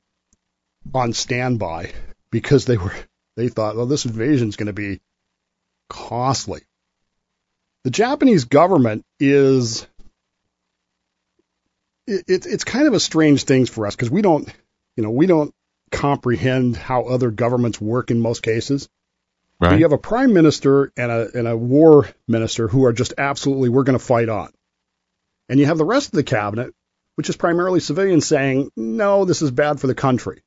on 0.93 1.13
standby 1.13 1.91
because 2.31 2.65
they 2.65 2.77
were 2.77 2.93
they 3.37 3.49
thought, 3.49 3.75
well, 3.75 3.85
this 3.85 4.05
invasion 4.05 4.49
is 4.49 4.55
going 4.55 4.67
to 4.67 4.73
be 4.73 4.99
costly. 5.89 6.61
The 7.83 7.91
Japanese 7.91 8.45
government 8.45 9.05
is 9.19 9.87
it, 12.07 12.25
it, 12.27 12.45
it's 12.45 12.63
kind 12.63 12.87
of 12.87 12.93
a 12.93 12.99
strange 12.99 13.43
thing 13.43 13.65
for 13.65 13.87
us 13.87 13.95
because 13.95 14.11
we 14.11 14.21
don't, 14.21 14.47
you 14.95 15.03
know, 15.03 15.11
we 15.11 15.27
don't 15.27 15.53
comprehend 15.91 16.75
how 16.75 17.03
other 17.03 17.31
governments 17.31 17.79
work 17.79 18.11
in 18.11 18.19
most 18.19 18.43
cases. 18.43 18.89
Right. 19.59 19.77
You 19.77 19.85
have 19.85 19.93
a 19.93 19.97
prime 19.97 20.33
minister 20.33 20.91
and 20.97 21.11
a 21.11 21.29
and 21.37 21.47
a 21.47 21.55
war 21.55 22.09
minister 22.27 22.67
who 22.67 22.85
are 22.85 22.93
just 22.93 23.13
absolutely 23.17 23.69
we're 23.69 23.83
going 23.83 23.97
to 23.97 24.03
fight 24.03 24.27
on, 24.27 24.51
and 25.49 25.59
you 25.59 25.67
have 25.67 25.77
the 25.77 25.85
rest 25.85 26.07
of 26.07 26.13
the 26.13 26.23
cabinet, 26.23 26.73
which 27.15 27.29
is 27.29 27.37
primarily 27.37 27.79
civilians, 27.79 28.25
saying 28.25 28.71
no, 28.75 29.23
this 29.23 29.43
is 29.43 29.51
bad 29.51 29.79
for 29.79 29.85
the 29.85 29.93
country, 29.93 30.41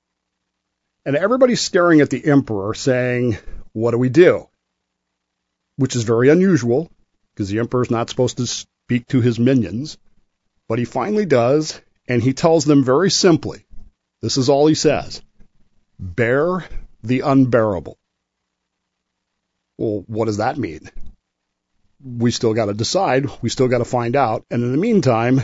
and 1.04 1.16
everybody's 1.16 1.60
staring 1.60 2.00
at 2.00 2.10
the 2.10 2.24
emperor 2.24 2.74
saying, 2.74 3.36
what 3.72 3.90
do 3.92 3.98
we 3.98 4.08
do? 4.08 4.48
Which 5.76 5.96
is 5.96 6.04
very 6.04 6.28
unusual 6.30 6.90
because 7.34 7.48
the 7.48 7.58
emperor's 7.58 7.90
not 7.90 8.08
supposed 8.08 8.36
to 8.38 8.46
speak 8.46 9.06
to 9.08 9.20
his 9.20 9.38
minions, 9.38 9.98
but 10.68 10.78
he 10.78 10.84
finally 10.84 11.26
does, 11.26 11.80
and 12.06 12.22
he 12.22 12.32
tells 12.32 12.64
them 12.64 12.84
very 12.84 13.10
simply, 13.10 13.64
this 14.22 14.36
is 14.36 14.48
all 14.48 14.66
he 14.66 14.74
says: 14.74 15.20
bear 15.98 16.64
the 17.02 17.20
unbearable. 17.20 17.98
Well, 19.76 20.04
what 20.06 20.26
does 20.26 20.36
that 20.36 20.56
mean? 20.56 20.88
We 22.02 22.30
still 22.30 22.54
got 22.54 22.66
to 22.66 22.74
decide. 22.74 23.26
We 23.42 23.48
still 23.48 23.68
got 23.68 23.78
to 23.78 23.84
find 23.84 24.14
out. 24.14 24.44
And 24.50 24.62
in 24.62 24.70
the 24.72 24.78
meantime, 24.78 25.42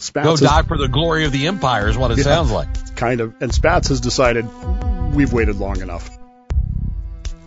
Spaatz 0.00 0.24
Go 0.24 0.36
die 0.36 0.62
for 0.62 0.76
the 0.76 0.88
glory 0.88 1.24
of 1.24 1.32
the 1.32 1.46
empire 1.46 1.88
is 1.88 1.96
what 1.96 2.10
it 2.10 2.18
Yeah. 2.18 2.24
sounds 2.24 2.50
like. 2.50 2.96
kind 2.96 3.20
of, 3.20 3.34
and 3.40 3.50
Spaatz 3.50 3.88
has 3.88 4.00
decided 4.00 4.44
we've 5.14 5.32
waited 5.32 5.56
long 5.56 5.80
enough. 5.80 6.18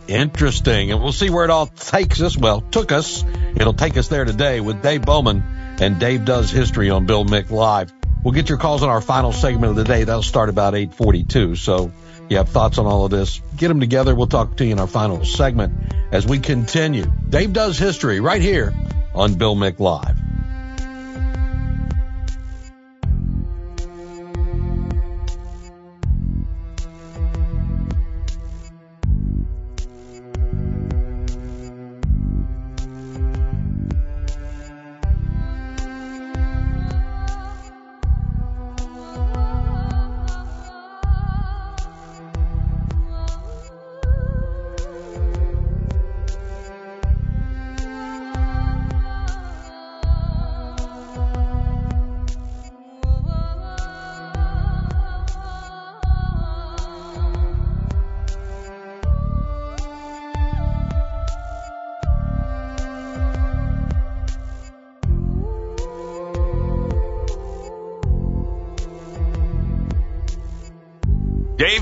Interesting. 0.07 0.91
And 0.91 1.01
we'll 1.01 1.13
see 1.13 1.29
where 1.29 1.45
it 1.45 1.49
all 1.49 1.67
takes 1.67 2.21
us. 2.21 2.37
Well, 2.37 2.61
took 2.61 2.91
us. 2.91 3.23
It'll 3.55 3.73
take 3.73 3.97
us 3.97 4.07
there 4.07 4.25
today 4.25 4.59
with 4.59 4.81
Dave 4.81 5.03
Bowman 5.03 5.43
and 5.79 5.99
Dave 5.99 6.25
Does 6.25 6.51
History 6.51 6.89
on 6.89 7.05
Bill 7.05 7.25
Mick 7.25 7.49
Live. 7.49 7.93
We'll 8.23 8.33
get 8.33 8.49
your 8.49 8.57
calls 8.57 8.83
on 8.83 8.89
our 8.89 9.01
final 9.01 9.31
segment 9.31 9.71
of 9.71 9.75
the 9.75 9.83
day. 9.83 10.03
That'll 10.03 10.23
start 10.23 10.49
about 10.49 10.75
842. 10.75 11.55
So 11.55 11.91
if 12.25 12.31
you 12.31 12.37
have 12.37 12.49
thoughts 12.49 12.77
on 12.77 12.85
all 12.85 13.05
of 13.05 13.11
this, 13.11 13.41
get 13.57 13.69
them 13.69 13.79
together. 13.79 14.15
We'll 14.15 14.27
talk 14.27 14.57
to 14.57 14.65
you 14.65 14.71
in 14.71 14.79
our 14.79 14.87
final 14.87 15.25
segment 15.25 15.93
as 16.11 16.25
we 16.25 16.39
continue. 16.39 17.05
Dave 17.29 17.53
Does 17.53 17.77
History 17.77 18.19
right 18.19 18.41
here 18.41 18.73
on 19.13 19.35
Bill 19.35 19.55
Mick 19.55 19.79
Live. 19.79 20.32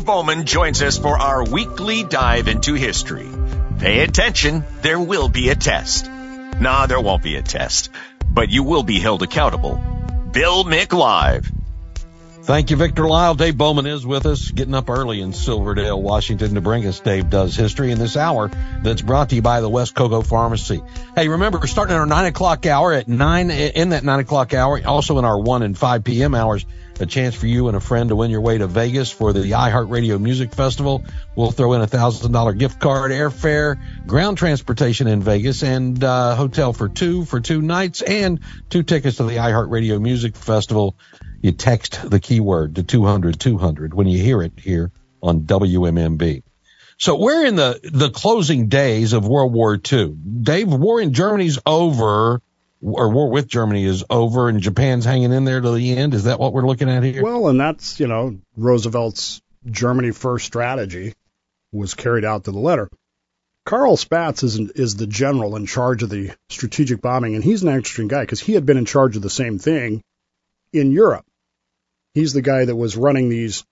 Dave 0.02 0.08
Bowman 0.08 0.46
joins 0.48 0.82
us 0.82 0.98
for 0.98 1.16
our 1.16 1.44
weekly 1.44 2.04
dive 2.04 2.48
into 2.48 2.74
history. 2.74 3.30
Pay 3.78 4.00
attention, 4.00 4.66
there 4.82 5.00
will 5.00 5.30
be 5.30 5.50
a 5.50 5.56
test. 5.56 6.08
Nah, 6.08 6.88
there 6.88 7.00
won't 7.00 7.22
be 7.22 7.36
a 7.36 7.44
test, 7.44 7.92
but 8.28 8.50
you 8.50 8.64
will 8.64 8.82
be 8.82 9.00
held 9.00 9.22
accountable. 9.22 9.76
Bill 10.32 10.64
Mick 10.64 10.92
Live. 10.92 11.52
Thank 12.42 12.72
you, 12.72 12.78
Victor 12.78 13.08
Lyle. 13.08 13.36
Dave 13.36 13.56
Bowman 13.56 13.86
is 13.86 14.04
with 14.04 14.26
us, 14.26 14.50
getting 14.50 14.74
up 14.74 14.90
early 14.90 15.22
in 15.22 15.34
Silverdale, 15.34 16.02
Washington 16.02 16.56
to 16.56 16.62
bring 16.62 16.88
us 16.88 17.00
Dave 17.00 17.30
Does 17.30 17.56
History 17.56 17.92
in 17.92 18.00
this 18.00 18.18
hour 18.18 18.50
that's 18.82 19.04
brought 19.04 19.30
to 19.30 19.36
you 19.36 19.44
by 19.44 19.62
the 19.62 19.70
West 19.70 19.94
Cocoa 19.94 20.24
Pharmacy. 20.24 20.82
Hey, 21.16 21.28
remember, 21.28 21.60
we're 21.60 21.68
starting 21.68 21.96
our 21.96 22.08
nine 22.08 22.26
o'clock 22.26 22.66
hour 22.66 22.92
at 22.94 23.08
nine, 23.08 23.52
in 23.52 23.90
that 23.90 24.04
nine 24.04 24.20
o'clock 24.20 24.56
hour, 24.56 24.82
also 24.84 25.20
in 25.20 25.26
our 25.26 25.40
one 25.40 25.62
and 25.62 25.78
five 25.78 26.04
p.m. 26.04 26.34
hours, 26.34 26.66
a 27.02 27.06
chance 27.06 27.36
for 27.36 27.48
you 27.48 27.68
and 27.68 27.76
a 27.76 27.80
friend 27.80 28.10
to 28.10 28.16
win 28.16 28.32
your 28.32 28.42
way 28.42 28.58
to 28.58 28.68
Vegas 28.68 29.12
for 29.12 29.34
the 29.34 29.40
iHeartRadio 29.40 30.20
Music 30.20 30.54
Festival. 30.54 31.04
We'll 31.36 31.52
throw 31.52 31.74
in 31.74 31.82
a 31.82 31.88
thousand 31.88 32.32
dollar 32.32 32.54
gift 32.54 32.80
card, 32.80 33.12
airfare, 33.12 33.78
ground 34.06 34.38
transportation 34.38 35.08
in 35.08 35.22
Vegas, 35.22 35.64
and 35.64 36.02
uh, 36.04 36.36
hotel 36.36 36.74
for 36.74 36.88
two 36.88 37.26
for 37.26 37.40
two 37.40 37.62
nights, 37.62 38.02
and 38.02 38.40
two 38.70 38.84
tickets 38.84 39.18
to 39.18 39.24
the 39.24 39.38
iHeartRadio 39.38 40.02
Music 40.02 40.36
Festival. 40.36 40.96
You 41.42 41.52
text 41.52 42.10
the 42.10 42.20
keyword 42.20 42.76
to 42.76 42.84
200 42.84 43.40
200 43.40 43.94
when 43.94 44.08
you 44.08 44.22
hear 44.22 44.42
it 44.44 44.54
here 44.58 44.92
on 45.22 45.42
WMMB. 45.42 46.44
So 46.98 47.16
we're 47.16 47.48
in 47.48 47.56
the 47.56 47.80
the 47.84 48.12
closing 48.12 48.68
days 48.68 49.14
of 49.14 49.28
World 49.28 49.52
War 49.54 49.80
II. 49.92 50.16
Dave, 50.44 50.68
war 50.68 51.02
in 51.02 51.14
Germany's 51.14 51.58
over, 51.66 52.44
or 52.82 53.10
war 53.10 53.30
with 53.30 53.48
Germany 53.48 53.86
is 53.86 54.04
over, 54.10 54.50
and 54.50 54.60
Japan's 54.60 55.06
hanging 55.06 55.32
in 55.32 55.46
there 55.46 55.62
to 55.62 55.72
the 55.72 55.96
end. 55.96 56.14
Is 56.14 56.26
that 56.26 56.40
what 56.40 56.54
we're 56.54 56.68
looking 56.68 56.90
at 56.90 57.04
here? 57.04 57.24
Well, 57.24 57.48
and 57.48 57.60
that's, 57.60 58.00
you 58.00 58.08
know, 58.08 58.40
Roosevelt's 58.58 59.42
Germany 59.70 60.12
first 60.12 60.46
strategy 60.46 61.14
was 61.72 61.94
carried 61.94 62.26
out 62.26 62.46
to 62.46 62.52
the 62.52 62.60
letter. 62.60 62.90
Carl 63.66 63.96
Spaatz 63.96 64.44
is, 64.44 64.60
is 64.60 64.96
the 64.96 65.06
general 65.08 65.56
in 65.56 65.68
charge 65.68 66.02
of 66.02 66.10
the 66.10 66.32
strategic 66.50 67.02
bombing, 67.02 67.36
and 67.36 67.44
he's 67.44 67.62
an 67.62 67.70
interesting 67.70 68.08
guy 68.08 68.22
because 68.22 68.40
he 68.40 68.54
had 68.54 68.66
been 68.66 68.78
in 68.78 68.86
charge 68.86 69.16
of 69.16 69.22
the 69.22 69.30
same 69.30 69.60
thing 69.60 70.02
in 70.74 70.92
Europe. 70.92 71.26
He's 72.14 72.34
the 72.34 72.42
guy 72.42 72.66
that 72.66 72.76
was 72.76 72.98
running 72.98 73.30
these 73.30 73.64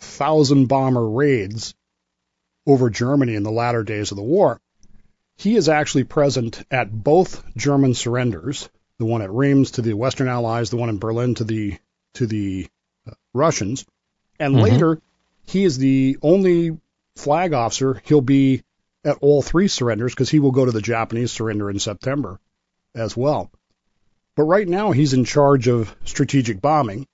thousand 0.00 0.66
bomber 0.66 1.08
raids 1.08 1.74
over 2.66 2.90
Germany 2.90 3.36
in 3.36 3.44
the 3.44 3.52
latter 3.52 3.84
days 3.84 4.10
of 4.10 4.16
the 4.16 4.22
war. 4.22 4.60
He 5.36 5.56
is 5.56 5.68
actually 5.68 6.04
present 6.04 6.62
at 6.70 6.90
both 6.92 7.44
German 7.56 7.94
surrenders, 7.94 8.68
the 8.98 9.04
one 9.04 9.22
at 9.22 9.32
Reims 9.32 9.72
to 9.72 9.82
the 9.82 9.94
Western 9.94 10.28
Allies, 10.28 10.70
the 10.70 10.76
one 10.76 10.88
in 10.88 10.98
Berlin 10.98 11.34
to 11.36 11.44
the 11.44 11.78
to 12.14 12.26
the 12.26 12.68
uh, 13.08 13.12
Russians, 13.32 13.84
and 14.38 14.54
Mhm. 14.54 14.62
later 14.62 15.00
he 15.46 15.64
is 15.64 15.76
the 15.78 16.16
only 16.22 16.78
flag 17.16 17.52
officer. 17.52 18.00
He'll 18.04 18.20
be 18.20 18.62
at 19.04 19.18
all 19.20 19.42
three 19.42 19.66
surrenders 19.68 20.12
because 20.14 20.30
he 20.30 20.38
will 20.38 20.52
go 20.52 20.64
to 20.64 20.72
the 20.72 20.80
Japanese 20.80 21.32
surrender 21.32 21.68
in 21.70 21.78
September 21.80 22.38
as 22.94 23.16
well. 23.16 23.50
But 24.36 24.44
right 24.44 24.66
now 24.66 24.92
he's 24.92 25.12
in 25.12 25.24
charge 25.24 25.66
of 25.68 25.94
strategic 26.04 26.60
bombing, 26.62 27.06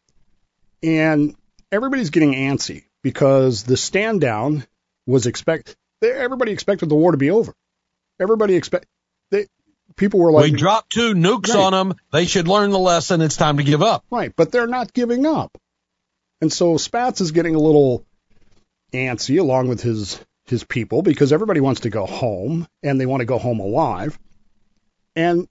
and 0.82 1.34
everybody's 1.72 2.10
getting 2.10 2.32
antsy 2.34 2.84
because 3.02 3.62
the 3.64 3.76
stand 3.76 4.20
down 4.20 4.66
was 5.06 5.26
expect. 5.26 5.76
Everybody 6.02 6.52
expected 6.52 6.88
the 6.90 6.94
war 6.94 7.12
to 7.12 7.18
be 7.18 7.30
over. 7.30 7.54
Everybody 8.20 8.54
expect. 8.54 8.86
They, 9.30 9.46
people 9.96 10.20
were 10.20 10.30
like, 10.30 10.44
we 10.44 10.50
dropped 10.52 10.92
two 10.92 11.14
nukes 11.14 11.48
Right. 11.48 11.58
on 11.58 11.72
them. 11.72 11.98
They 12.12 12.26
should 12.26 12.46
learn 12.48 12.70
the 12.70 12.78
lesson. 12.78 13.20
It's 13.22 13.36
time 13.36 13.56
to 13.56 13.64
give 13.64 13.82
up. 13.82 14.04
Right, 14.10 14.32
but 14.36 14.52
they're 14.52 14.66
not 14.66 14.92
giving 14.92 15.26
up. 15.26 15.56
And 16.40 16.52
so 16.52 16.74
Spaatz 16.74 17.20
is 17.20 17.32
getting 17.32 17.54
a 17.54 17.58
little 17.60 18.04
antsy 18.92 19.38
along 19.40 19.68
with 19.68 19.80
his 19.82 20.20
his 20.46 20.64
people 20.64 21.02
because 21.02 21.32
everybody 21.32 21.60
wants 21.60 21.82
to 21.82 21.90
go 21.90 22.06
home 22.06 22.66
and 22.82 23.00
they 23.00 23.06
want 23.06 23.20
to 23.20 23.24
go 23.26 23.38
home 23.38 23.60
alive. 23.60 24.18
And 25.14 25.46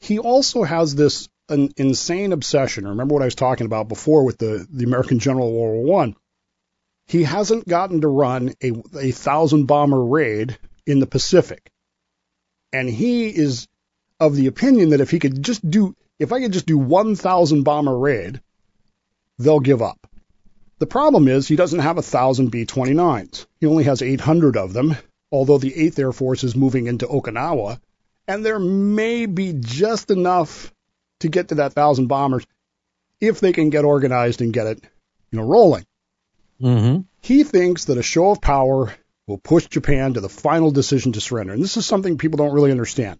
he 0.00 0.18
also 0.18 0.62
has 0.62 0.94
this 0.94 1.28
an 1.48 1.70
insane 1.76 2.32
obsession. 2.32 2.86
Remember 2.86 3.14
what 3.14 3.22
I 3.22 3.26
was 3.26 3.34
talking 3.34 3.66
about 3.66 3.88
before 3.88 4.24
with 4.24 4.38
the, 4.38 4.66
the 4.70 4.84
American 4.84 5.18
general 5.18 5.48
of 5.48 5.54
World 5.54 5.84
War 5.86 5.98
One. 6.00 6.16
He 7.06 7.24
hasn't 7.24 7.66
gotten 7.66 8.02
to 8.02 8.08
run 8.08 8.54
a, 8.62 8.72
a 8.98 9.10
thousand 9.10 9.66
bomber 9.66 10.02
raid 10.04 10.58
in 10.86 10.98
the 11.00 11.06
Pacific. 11.06 11.70
And 12.72 12.88
he 12.88 13.28
is 13.28 13.68
of 14.18 14.36
the 14.36 14.46
opinion 14.46 14.90
that 14.90 15.00
if 15.00 15.10
he 15.10 15.18
could 15.18 15.42
just 15.42 15.68
do, 15.68 15.94
if 16.18 16.32
I 16.32 16.40
could 16.40 16.52
just 16.52 16.66
do 16.66 16.78
1,000 16.78 17.62
bomber 17.62 17.98
raid, 17.98 18.40
they'll 19.38 19.60
give 19.60 19.82
up. 19.82 20.06
The 20.78 20.86
problem 20.86 21.28
is 21.28 21.46
he 21.46 21.56
doesn't 21.56 21.80
have 21.80 21.98
a 21.98 22.02
thousand 22.02 22.50
B-29s. 22.50 23.46
He 23.60 23.66
only 23.66 23.84
has 23.84 24.02
800 24.02 24.56
of 24.56 24.72
them, 24.72 24.96
although 25.30 25.58
the 25.58 25.72
8th 25.72 25.98
Air 25.98 26.12
Force 26.12 26.44
is 26.44 26.56
moving 26.56 26.86
into 26.86 27.06
Okinawa, 27.06 27.80
and 28.26 28.44
there 28.44 28.58
may 28.58 29.26
be 29.26 29.54
just 29.58 30.10
enough 30.10 30.72
to 31.20 31.28
get 31.28 31.48
to 31.48 31.56
that 31.56 31.72
thousand 31.72 32.06
bombers 32.06 32.46
if 33.20 33.40
they 33.40 33.52
can 33.52 33.70
get 33.70 33.84
organized 33.84 34.40
and 34.40 34.52
get 34.52 34.66
it, 34.66 34.80
you 35.30 35.38
know, 35.38 35.46
rolling. 35.46 35.84
Mm-hmm. 36.60 37.02
He 37.20 37.44
thinks 37.44 37.84
that 37.86 37.98
a 37.98 38.02
show 38.02 38.30
of 38.30 38.40
power 38.40 38.92
will 39.26 39.38
push 39.38 39.66
Japan 39.66 40.14
to 40.14 40.20
the 40.20 40.28
final 40.28 40.70
decision 40.70 41.12
to 41.12 41.20
surrender. 41.20 41.52
And 41.52 41.62
this 41.62 41.76
is 41.76 41.86
something 41.86 42.18
people 42.18 42.38
don't 42.38 42.54
really 42.54 42.72
understand. 42.72 43.18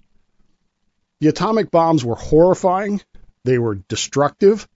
The 1.21 1.29
atomic 1.29 1.71
bombs 1.71 2.05
were 2.05 2.17
horrifying, 2.17 3.01
they 3.45 3.59
were 3.59 3.77
destructive, 3.77 4.69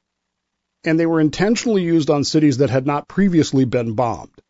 and 0.84 0.98
they 0.98 1.06
were 1.06 1.20
intentionally 1.20 1.82
used 1.82 2.10
on 2.10 2.22
cities 2.22 2.58
that 2.58 2.70
had 2.70 2.86
not 2.86 3.08
previously 3.08 3.64
been 3.64 3.94
bombed, 3.94 4.40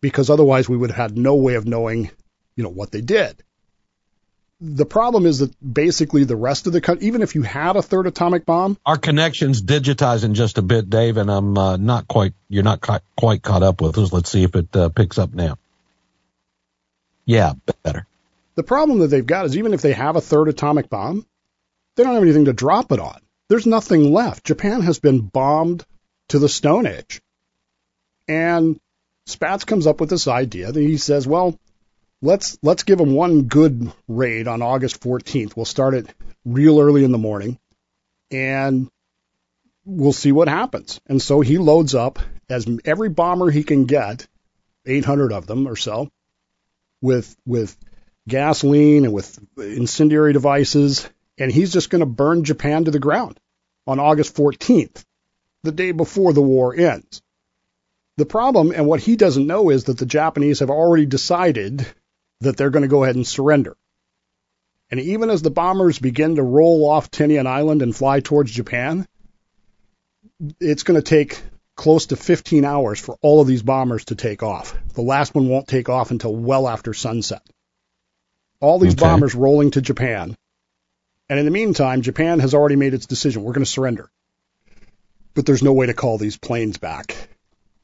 because 0.00 0.30
otherwise 0.30 0.68
we 0.68 0.76
would 0.76 0.90
have 0.90 1.10
had 1.10 1.18
no 1.18 1.34
way 1.34 1.54
of 1.54 1.66
knowing, 1.66 2.10
you 2.54 2.62
know, 2.62 2.70
what 2.70 2.92
they 2.92 3.00
did. 3.00 3.42
The 4.60 4.86
problem 4.86 5.26
is 5.26 5.40
that 5.40 5.52
basically 5.60 6.22
the 6.22 6.36
rest 6.36 6.68
of 6.68 6.72
the 6.72 6.80
country, 6.80 7.08
even 7.08 7.22
if 7.22 7.34
you 7.34 7.42
had 7.42 7.74
a 7.74 7.82
third 7.82 8.06
atomic 8.06 8.46
bomb, 8.46 8.78
Our 8.86 8.96
connection's 8.96 9.60
digitizing 9.60 10.34
just 10.34 10.56
a 10.58 10.62
bit, 10.62 10.88
Dave, 10.88 11.16
and 11.16 11.28
I'm 11.28 11.58
uh, 11.58 11.76
not 11.78 12.06
quite. 12.06 12.34
You're 12.48 12.62
not 12.62 12.80
ca- 12.80 13.00
quite 13.16 13.42
caught 13.42 13.64
up 13.64 13.80
with 13.80 13.98
us. 13.98 14.12
Let's 14.12 14.30
see 14.30 14.44
if 14.44 14.54
it 14.54 14.76
uh, 14.76 14.90
picks 14.90 15.18
up 15.18 15.34
now. 15.34 15.58
Yeah, 17.24 17.52
better. 17.82 18.06
the 18.54 18.62
problem 18.62 18.98
that 19.00 19.08
they've 19.08 19.24
got 19.24 19.46
is 19.46 19.56
even 19.56 19.74
if 19.74 19.82
they 19.82 19.92
have 19.92 20.16
a 20.16 20.20
third 20.20 20.48
atomic 20.48 20.88
bomb, 20.88 21.26
they 21.96 22.04
don't 22.04 22.14
have 22.14 22.22
anything 22.22 22.46
to 22.46 22.52
drop 22.52 22.92
it 22.92 23.00
on. 23.00 23.20
There's 23.48 23.66
nothing 23.66 24.12
left. 24.12 24.44
Japan 24.44 24.80
has 24.82 24.98
been 24.98 25.20
bombed 25.20 25.84
to 26.28 26.38
the 26.38 26.48
Stone 26.48 26.86
Age. 26.86 27.20
And 28.28 28.80
Spaatz 29.28 29.66
comes 29.66 29.86
up 29.86 30.00
with 30.00 30.10
this 30.10 30.26
idea 30.26 30.72
that 30.72 30.80
he 30.80 30.96
says, 30.96 31.26
well, 31.26 31.58
let's 32.22 32.56
let's 32.62 32.84
give 32.84 32.98
them 32.98 33.12
one 33.12 33.42
good 33.42 33.92
raid 34.08 34.48
on 34.48 34.62
August 34.62 35.00
14th. 35.00 35.54
We'll 35.56 35.64
start 35.64 35.94
it 35.94 36.06
real 36.44 36.80
early 36.80 37.04
in 37.04 37.12
the 37.12 37.18
morning 37.18 37.58
and 38.30 38.88
we'll 39.84 40.12
see 40.12 40.32
what 40.32 40.48
happens. 40.48 41.00
And 41.06 41.20
so 41.20 41.40
he 41.40 41.58
loads 41.58 41.94
up 41.94 42.18
as 42.48 42.66
every 42.84 43.08
bomber 43.08 43.50
he 43.50 43.64
can 43.64 43.84
get, 43.84 44.26
800 44.86 45.32
of 45.32 45.46
them 45.46 45.68
or 45.68 45.76
so, 45.76 46.10
with 47.02 47.36
with 47.44 47.76
gasoline 48.26 49.04
and 49.04 49.12
with 49.12 49.38
incendiary 49.58 50.32
devices, 50.32 51.08
and 51.38 51.52
he's 51.52 51.72
just 51.72 51.90
going 51.90 52.00
to 52.00 52.06
burn 52.06 52.44
Japan 52.44 52.84
to 52.84 52.90
the 52.90 52.98
ground 52.98 53.38
on 53.86 54.00
August 54.00 54.34
14th, 54.36 55.04
the 55.64 55.72
day 55.72 55.92
before 55.92 56.32
the 56.32 56.40
war 56.40 56.74
ends. 56.74 57.20
The 58.16 58.26
problem, 58.26 58.72
and 58.72 58.86
what 58.86 59.00
he 59.00 59.16
doesn't 59.16 59.46
know, 59.46 59.70
is 59.70 59.84
that 59.84 59.98
the 59.98 60.06
Japanese 60.06 60.60
have 60.60 60.70
already 60.70 61.06
decided 61.06 61.86
that 62.40 62.56
they're 62.56 62.70
going 62.70 62.82
to 62.82 62.88
go 62.88 63.02
ahead 63.02 63.16
and 63.16 63.26
surrender. 63.26 63.76
And 64.90 65.00
even 65.00 65.30
as 65.30 65.42
the 65.42 65.50
bombers 65.50 65.98
begin 65.98 66.36
to 66.36 66.42
roll 66.42 66.88
off 66.88 67.10
Tinian 67.10 67.46
Island 67.46 67.80
and 67.82 67.96
fly 67.96 68.20
towards 68.20 68.52
Japan, 68.52 69.08
it's 70.60 70.82
going 70.82 71.00
to 71.00 71.08
take 71.08 71.40
close 71.74 72.06
to 72.06 72.16
15 72.16 72.64
hours 72.64 73.00
for 73.00 73.16
all 73.22 73.40
of 73.40 73.46
these 73.46 73.62
bombers 73.62 74.04
to 74.06 74.14
take 74.14 74.42
off. 74.42 74.76
The 74.94 75.02
last 75.02 75.34
one 75.34 75.48
won't 75.48 75.68
take 75.68 75.88
off 75.88 76.10
until 76.10 76.34
well 76.34 76.68
after 76.68 76.92
sunset. 76.94 77.42
All 78.60 78.78
these 78.78 78.92
Okay. 78.92 79.00
bombers 79.00 79.34
rolling 79.34 79.70
to 79.72 79.80
Japan. 79.80 80.36
And 81.28 81.38
in 81.38 81.44
the 81.44 81.50
meantime, 81.50 82.02
Japan 82.02 82.40
has 82.40 82.54
already 82.54 82.76
made 82.76 82.94
its 82.94 83.06
decision. 83.06 83.42
We're 83.42 83.54
going 83.54 83.64
to 83.64 83.70
surrender. 83.70 84.10
But 85.34 85.46
there's 85.46 85.62
no 85.62 85.72
way 85.72 85.86
to 85.86 85.94
call 85.94 86.18
these 86.18 86.36
planes 86.36 86.76
back. 86.78 87.16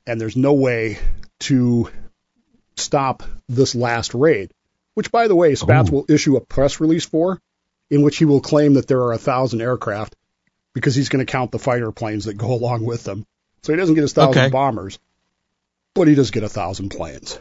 And 0.07 0.21
there's 0.21 0.37
no 0.37 0.53
way 0.53 0.99
to 1.41 1.91
stop 2.77 3.23
this 3.49 3.75
last 3.75 4.15
raid, 4.15 4.53
which, 4.95 5.11
by 5.11 5.29
the 5.29 5.35
way, 5.35 5.53
Spaatz 5.53 5.89
Ooh. 5.89 5.97
will 5.97 6.07
issue 6.09 6.37
a 6.37 6.41
press 6.41 6.81
release 6.81 7.05
for, 7.07 7.41
in 7.91 8.03
which 8.03 8.19
he 8.19 8.25
will 8.27 8.41
claim 8.41 8.75
that 8.75 8.87
there 8.87 9.03
are 9.03 9.13
a 9.13 9.19
thousand 9.19 9.61
aircraft 9.63 10.15
because 10.75 10.95
he's 10.95 11.09
going 11.09 11.25
to 11.25 11.31
count 11.31 11.51
the 11.51 11.59
fighter 11.59 11.91
planes 11.91 12.27
that 12.27 12.35
go 12.35 12.53
along 12.55 12.85
with 12.85 13.03
them. 13.05 13.27
So 13.63 13.73
he 13.73 13.77
doesn't 13.79 13.95
get 13.95 14.03
his 14.03 14.13
thousand 14.13 14.41
Okay. 14.43 14.51
bombers, 14.51 14.99
but 15.95 16.09
he 16.09 16.15
does 16.15 16.31
get 16.31 16.43
a 16.43 16.49
thousand 16.49 16.91
planes. 16.91 17.39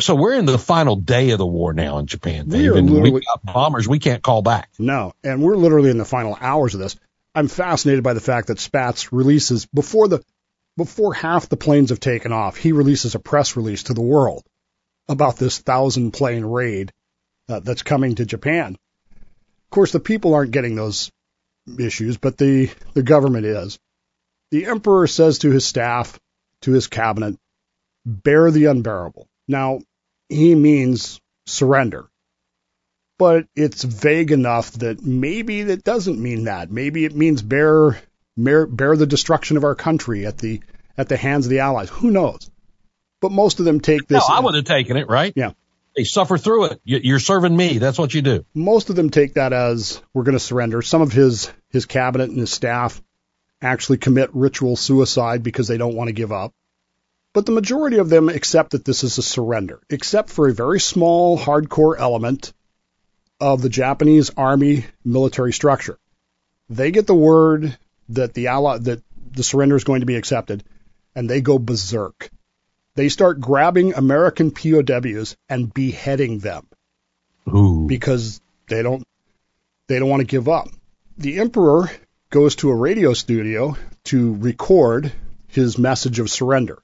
So 0.00 0.14
we're 0.14 0.34
in 0.34 0.46
the 0.46 0.58
final 0.58 0.96
day 0.96 1.30
of 1.30 1.38
the 1.38 1.46
war 1.46 1.72
now 1.72 1.98
in 1.98 2.06
Japan, 2.06 2.48
We 2.48 2.66
are 2.68 2.74
literally- 2.80 3.10
we 3.10 3.20
got 3.20 3.44
bombers 3.54 3.86
we 3.86 3.98
can't 3.98 4.22
call 4.22 4.42
back. 4.42 4.70
No, 4.78 5.12
and 5.22 5.42
we're 5.42 5.56
literally 5.56 5.90
in 5.90 5.98
the 5.98 6.04
final 6.04 6.36
hours 6.40 6.74
of 6.74 6.80
this. 6.80 6.96
I'm 7.34 7.48
fascinated 7.48 8.02
by 8.02 8.14
the 8.14 8.20
fact 8.20 8.48
that 8.48 8.58
Spaatz 8.58 9.08
releases 9.12 9.66
before 9.66 10.08
the 10.08 10.22
before 10.76 11.12
half 11.12 11.48
the 11.50 11.56
planes 11.56 11.90
have 11.90 12.00
taken 12.00 12.32
off, 12.32 12.56
he 12.56 12.72
releases 12.72 13.14
a 13.14 13.18
press 13.18 13.56
release 13.56 13.84
to 13.84 13.94
the 13.94 14.00
world 14.00 14.42
about 15.08 15.36
this 15.36 15.58
thousand 15.58 16.12
plane 16.12 16.44
raid 16.46 16.90
uh, 17.48 17.60
that's 17.60 17.82
coming 17.82 18.14
to 18.14 18.24
Japan. 18.24 18.76
Of 19.14 19.70
course, 19.70 19.92
the 19.92 20.00
people 20.00 20.34
aren't 20.34 20.50
getting 20.50 20.74
those 20.74 21.10
issues, 21.78 22.16
but 22.16 22.38
the 22.38 22.70
the 22.94 23.02
government 23.02 23.44
is. 23.46 23.78
The 24.52 24.66
emperor 24.66 25.08
says 25.08 25.38
to 25.40 25.50
his 25.50 25.66
staff, 25.66 26.20
to 26.60 26.70
his 26.70 26.86
cabinet, 26.86 27.36
bear 28.06 28.50
the 28.52 28.66
unbearable. 28.66 29.28
Now, 29.48 29.80
he 30.28 30.54
means 30.54 31.20
surrender 31.46 32.08
but 33.18 33.46
it's 33.54 33.84
vague 33.84 34.32
enough 34.32 34.72
that 34.72 35.00
maybe 35.04 35.62
that 35.64 35.84
doesn't 35.84 36.20
mean 36.20 36.44
that. 36.44 36.72
Maybe 36.72 37.04
it 37.04 37.14
means 37.14 37.40
bear, 37.40 38.00
bear 38.36 38.66
bear 38.66 38.96
the 38.96 39.06
destruction 39.06 39.56
of 39.56 39.62
our 39.62 39.76
country 39.76 40.26
at 40.26 40.38
the 40.38 40.60
at 40.98 41.08
the 41.08 41.16
hands 41.16 41.46
of 41.46 41.50
the 41.50 41.60
Allies. 41.60 41.88
Who 41.88 42.10
knows? 42.10 42.50
But 43.20 43.30
most 43.30 43.60
of 43.60 43.64
them 43.64 43.78
take 43.80 44.08
this. 44.08 44.28
No. 44.28 44.34
I 44.34 44.40
would 44.40 44.56
have 44.56 44.64
taken 44.64 44.96
it, 44.96 45.08
right? 45.08 45.32
Yeah. 45.36 45.52
They 45.96 46.02
suffer 46.02 46.36
through 46.36 46.64
it. 46.64 46.80
You- 46.82 46.98
You're 47.00 47.20
serving 47.20 47.56
me. 47.56 47.78
That's 47.78 47.96
what 47.98 48.12
you 48.12 48.22
do. 48.22 48.44
most 48.54 48.90
of 48.90 48.96
them 48.96 49.10
take 49.10 49.34
that 49.34 49.52
as 49.52 50.02
we're 50.12 50.24
going 50.24 50.32
to 50.38 50.40
surrender. 50.40 50.82
Some 50.82 51.02
of 51.02 51.12
his 51.12 51.48
his 51.70 51.86
cabinet 51.86 52.28
and 52.30 52.40
his 52.40 52.50
staff 52.50 53.00
actually 53.62 53.98
commit 53.98 54.30
ritual 54.34 54.76
suicide 54.76 55.42
because 55.42 55.68
they 55.68 55.78
don't 55.78 55.94
want 55.94 56.08
to 56.08 56.12
give 56.12 56.32
up. 56.32 56.52
But 57.32 57.46
the 57.46 57.52
majority 57.52 57.98
of 57.98 58.10
them 58.10 58.28
accept 58.28 58.72
that 58.72 58.84
this 58.84 59.04
is 59.04 59.16
a 59.16 59.22
surrender, 59.22 59.80
except 59.88 60.28
for 60.28 60.48
a 60.48 60.54
very 60.54 60.80
small 60.80 61.38
hardcore 61.38 61.98
element 61.98 62.52
of 63.40 63.62
the 63.62 63.70
Japanese 63.70 64.30
army 64.36 64.84
military 65.04 65.52
structure. 65.52 65.98
They 66.68 66.90
get 66.90 67.06
the 67.06 67.14
word 67.14 67.76
that 68.10 68.34
the 68.34 68.48
ally 68.48 68.78
that 68.78 69.02
the 69.32 69.42
surrender 69.42 69.76
is 69.76 69.84
going 69.84 70.00
to 70.00 70.06
be 70.06 70.16
accepted, 70.16 70.62
and 71.14 71.28
they 71.28 71.40
go 71.40 71.58
berserk. 71.58 72.30
They 72.94 73.08
start 73.08 73.40
grabbing 73.40 73.94
American 73.94 74.50
POWs 74.50 75.36
and 75.48 75.72
beheading 75.72 76.38
them 76.38 76.66
Ooh. 77.48 77.86
because 77.86 78.40
they 78.68 78.82
don't 78.82 79.04
they 79.88 79.98
don't 79.98 80.10
want 80.10 80.20
to 80.20 80.26
give 80.26 80.48
up. 80.48 80.68
The 81.16 81.40
emperor 81.40 81.90
goes 82.32 82.56
to 82.56 82.70
a 82.70 82.74
radio 82.74 83.12
studio 83.12 83.76
to 84.04 84.34
record 84.36 85.12
his 85.48 85.76
message 85.76 86.18
of 86.18 86.30
surrender. 86.30 86.82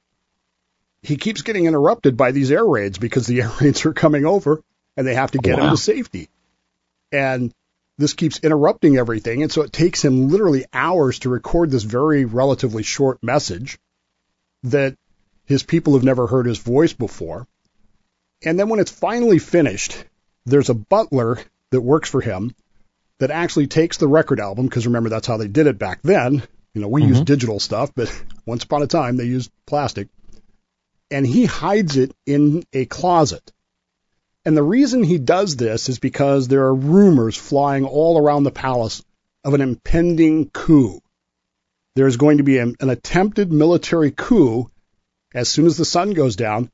He 1.02 1.16
keeps 1.16 1.40
getting 1.40 1.64
interrupted 1.64 2.18
by 2.18 2.32
these 2.32 2.52
air 2.52 2.64
raids 2.64 2.98
because 2.98 3.26
the 3.26 3.40
air 3.42 3.50
raids 3.61 3.84
are 3.87 3.94
coming 3.94 4.26
over 4.26 4.61
and 4.96 5.06
they 5.06 5.14
have 5.14 5.32
to 5.32 5.38
get 5.38 5.58
oh, 5.58 5.64
him 5.64 5.70
to 5.70 5.76
safety. 5.76 6.28
And 7.11 7.52
this 7.96 8.12
keeps 8.12 8.40
interrupting 8.40 8.98
everything 8.98 9.42
and 9.42 9.50
so 9.50 9.62
it 9.62 9.72
takes 9.72 10.04
him 10.04 10.28
literally 10.28 10.66
hours 10.72 11.18
to 11.20 11.30
record 11.30 11.70
this 11.70 11.82
very 11.82 12.26
relatively 12.26 12.82
short 12.82 13.22
message 13.22 13.78
that 14.64 14.96
his 15.46 15.62
people 15.62 15.94
have 15.94 16.04
never 16.04 16.26
heard 16.26 16.44
his 16.44 16.58
voice 16.58 16.92
before. 16.92 17.46
And 18.44 18.61
then 18.61 18.68
when 18.68 18.80
it's 18.80 18.92
finally 18.92 19.38
finished, 19.38 20.04
there's 20.44 20.68
a 20.68 20.74
butler 20.74 21.38
that 21.70 21.80
works 21.80 22.11
for 22.11 22.20
him 22.20 22.54
that 23.18 23.31
actually 23.31 23.66
takes 23.66 23.96
the 23.96 24.09
record 24.09 24.40
album 24.40 24.66
because 24.66 24.87
remember 24.87 25.09
that's 25.09 25.26
how 25.26 25.37
they 25.37 25.48
did 25.48 25.66
it 25.66 25.78
back 25.78 26.00
then. 26.02 26.42
You 26.74 26.83
know, 26.83 26.88
we 26.88 27.02
use 27.02 27.16
mm-hmm. 27.16 27.24
digital 27.24 27.61
stuff, 27.61 27.92
but 27.94 28.12
once 28.46 28.64
upon 28.64 28.83
a 28.83 28.87
time 28.87 29.16
they 29.16 29.24
used 29.24 29.50
plastic. 29.66 30.09
And 31.11 31.26
he 31.26 31.46
hides 31.46 31.96
it 31.96 32.14
in 32.26 32.64
a 32.72 32.85
closet. 32.85 33.52
And 34.44 34.57
the 34.57 34.62
reason 34.62 35.02
he 35.02 35.18
does 35.18 35.57
this 35.57 35.88
is 35.88 35.98
because 35.98 36.48
there 36.48 36.64
are 36.64 36.74
rumors 36.74 37.37
flying 37.37 37.85
all 37.85 38.18
around 38.18 38.44
the 38.44 38.50
palace 38.50 39.02
of 39.44 39.54
an 39.54 39.61
impending 39.61 40.50
coup. 40.50 41.00
There's 41.96 42.16
going 42.16 42.38
to 42.38 42.44
be 42.44 42.59
an, 42.59 42.76
an 42.81 42.90
attempted 42.90 43.50
military 43.50 44.11
coup 44.11 44.70
as 45.35 45.48
soon 45.48 45.66
as 45.66 45.76
the 45.76 45.85
sun 45.85 46.12
goes 46.12 46.37
down 46.37 46.70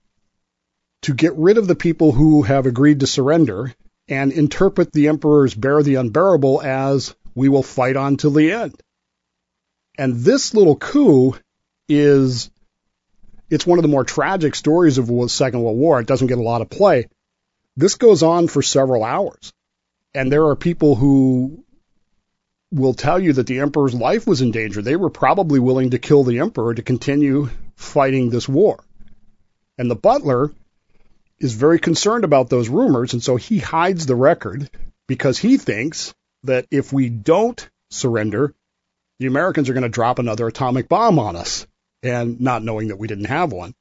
to 1.02 1.14
get 1.14 1.34
rid 1.36 1.58
of 1.58 1.66
the 1.66 1.74
people 1.74 2.12
who 2.12 2.42
have 2.42 2.66
agreed 2.66 3.00
to 3.00 3.06
surrender 3.06 3.72
and 4.08 4.32
interpret 4.32 4.92
the 4.92 5.08
emperor's 5.08 5.54
bear 5.54 5.82
the 5.82 5.96
unbearable 5.96 6.60
as 6.62 7.14
we 7.34 7.48
will 7.48 7.62
fight 7.62 7.96
on 7.96 8.16
till 8.16 8.30
the 8.30 8.52
end. 8.52 8.74
And 9.96 10.16
this 10.16 10.54
little 10.54 10.76
coup 10.76 11.36
is, 11.88 12.50
it's 13.48 13.66
one 13.66 13.78
of 13.78 13.82
the 13.82 13.88
more 13.88 14.04
tragic 14.04 14.54
stories 14.54 14.98
of 14.98 15.06
the 15.06 15.28
Second 15.28 15.62
World 15.62 15.78
War. 15.78 16.00
It 16.00 16.06
doesn't 16.06 16.26
get 16.26 16.38
a 16.38 16.42
lot 16.42 16.62
of 16.62 16.70
play. 16.70 17.08
This 17.76 17.94
goes 17.96 18.22
on 18.22 18.48
for 18.48 18.62
several 18.62 19.04
hours. 19.04 19.52
And 20.14 20.30
there 20.30 20.46
are 20.46 20.56
people 20.56 20.94
who 20.94 21.64
will 22.70 22.94
tell 22.94 23.20
you 23.20 23.32
that 23.34 23.46
the 23.46 23.60
emperor's 23.60 23.94
life 23.94 24.26
was 24.26 24.40
in 24.40 24.50
danger. 24.50 24.82
They 24.82 24.96
were 24.96 25.10
probably 25.10 25.60
willing 25.60 25.90
to 25.90 25.98
kill 25.98 26.24
the 26.24 26.40
emperor 26.40 26.74
to 26.74 26.82
continue 26.82 27.50
fighting 27.76 28.30
this 28.30 28.48
war. 28.48 28.82
And 29.78 29.90
the 29.90 29.96
butler 29.96 30.52
is 31.38 31.52
very 31.54 31.78
concerned 31.78 32.24
about 32.24 32.48
those 32.48 32.68
rumors, 32.68 33.12
and 33.12 33.22
so 33.22 33.36
he 33.36 33.58
hides 33.58 34.06
the 34.06 34.16
record 34.16 34.70
because 35.06 35.38
he 35.38 35.56
thinks 35.58 36.14
that 36.44 36.66
if 36.70 36.92
we 36.92 37.08
don't 37.08 37.68
surrender, 37.90 38.54
the 39.18 39.26
Americans 39.26 39.68
are 39.68 39.74
going 39.74 39.82
to 39.82 39.88
drop 39.88 40.18
another 40.18 40.46
atomic 40.46 40.88
bomb 40.88 41.18
on 41.18 41.36
us, 41.36 41.66
and 42.02 42.40
not 42.40 42.62
knowing 42.62 42.88
that 42.88 42.98
we 42.98 43.08
didn't 43.08 43.26
have 43.26 43.52
one. 43.52 43.74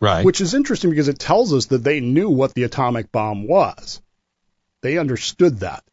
Right. 0.00 0.24
Which 0.24 0.40
is 0.40 0.54
interesting 0.54 0.90
because 0.90 1.08
it 1.08 1.18
tells 1.18 1.54
us 1.54 1.66
that 1.66 1.82
they 1.82 2.00
knew 2.00 2.28
what 2.28 2.54
the 2.54 2.64
atomic 2.64 3.10
bomb 3.10 3.46
was. 3.48 4.02
They 4.82 4.98
understood 4.98 5.60
that. 5.60 5.84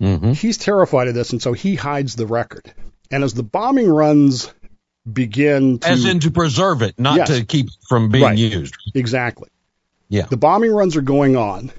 Mm-hmm. 0.00 0.32
He's 0.32 0.58
terrified 0.58 1.08
of 1.08 1.14
this, 1.14 1.30
and 1.30 1.40
so 1.42 1.52
he 1.52 1.74
hides 1.74 2.16
the 2.16 2.26
record. 2.26 2.72
And 3.10 3.24
as 3.24 3.34
the 3.34 3.42
bombing 3.42 3.88
runs 3.88 4.52
begin 5.10 5.78
to. 5.78 5.88
As 5.88 6.04
in 6.04 6.20
to 6.20 6.30
preserve 6.30 6.82
it, 6.82 6.98
not 6.98 7.16
Yes. 7.16 7.28
to 7.28 7.44
keep 7.44 7.68
from 7.88 8.10
being 8.10 8.24
Right. 8.24 8.38
used. 8.38 8.74
Exactly. 8.94 9.48
Yeah. 10.10 10.26
The 10.26 10.36
bombing 10.36 10.72
runs 10.72 10.96
are 10.96 11.02
going 11.02 11.36
on, 11.36 11.70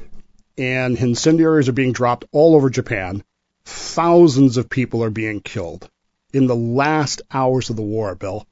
and 0.58 0.98
incendiaries 0.98 1.68
are 1.68 1.74
being 1.74 1.92
dropped 1.92 2.26
all 2.32 2.56
over 2.56 2.70
Japan. 2.70 3.24
Thousands 3.66 4.56
of 4.56 4.70
people 4.70 5.04
are 5.04 5.10
being 5.10 5.42
killed. 5.42 5.90
In 6.34 6.48
the 6.48 6.56
last 6.56 7.22
hours 7.30 7.70
of 7.70 7.76
the 7.76 7.82
war, 7.82 8.16
Bill, 8.16 8.48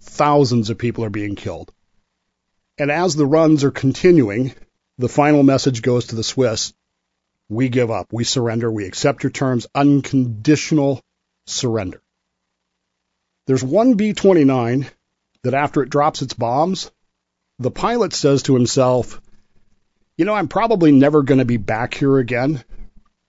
thousands 0.00 0.70
of 0.70 0.78
people 0.78 1.04
are 1.04 1.10
being 1.10 1.36
killed. 1.36 1.70
And 2.78 2.90
as 2.90 3.14
the 3.14 3.26
runs 3.26 3.62
are 3.62 3.70
continuing, 3.70 4.54
the 4.96 5.08
final 5.08 5.42
message 5.42 5.82
goes 5.82 6.06
to 6.06 6.16
the 6.16 6.24
Swiss 6.24 6.72
we 7.50 7.68
give 7.68 7.90
up, 7.90 8.12
we 8.12 8.24
surrender, 8.24 8.70
we 8.70 8.86
accept 8.86 9.24
your 9.24 9.30
terms, 9.30 9.66
unconditional 9.74 11.02
surrender. 11.46 12.00
There's 13.46 13.64
one 13.64 13.94
B 13.94 14.14
29 14.14 14.88
that 15.42 15.54
after 15.54 15.82
it 15.82 15.90
drops 15.90 16.22
its 16.22 16.32
bombs, 16.32 16.90
the 17.60 17.70
pilot 17.70 18.14
says 18.14 18.42
to 18.44 18.54
himself, 18.54 19.20
You 20.16 20.24
know, 20.24 20.34
I'm 20.34 20.48
probably 20.48 20.92
never 20.92 21.22
going 21.22 21.38
to 21.38 21.44
be 21.44 21.58
back 21.58 21.94
here 21.94 22.18
again. 22.18 22.64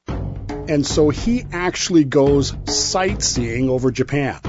And 0.07 0.87
so 0.87 1.09
he 1.09 1.43
actually 1.51 2.05
goes 2.05 2.55
sightseeing 2.65 3.69
over 3.69 3.91
Japan. 3.91 4.39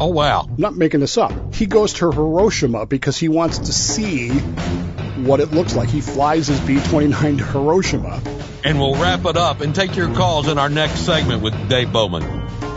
Oh, 0.00 0.08
wow. 0.08 0.46
I'm 0.48 0.56
not 0.58 0.76
making 0.76 1.00
this 1.00 1.16
up. 1.16 1.54
He 1.54 1.66
goes 1.66 1.92
to 1.94 2.10
Hiroshima 2.10 2.86
because 2.86 3.16
he 3.16 3.28
wants 3.28 3.58
to 3.58 3.72
see 3.72 4.30
what 4.30 5.40
it 5.40 5.52
looks 5.52 5.76
like. 5.76 5.88
He 5.88 6.00
flies 6.00 6.48
his 6.48 6.60
B 6.60 6.80
29 6.80 7.38
to 7.38 7.44
Hiroshima. 7.44 8.20
And 8.64 8.80
we'll 8.80 8.96
wrap 8.96 9.24
it 9.26 9.36
up 9.36 9.60
and 9.60 9.74
take 9.74 9.94
your 9.94 10.12
calls 10.14 10.48
in 10.48 10.58
our 10.58 10.68
next 10.68 11.00
segment 11.00 11.42
with 11.42 11.68
Dave 11.68 11.92
Bowman. 11.92 12.67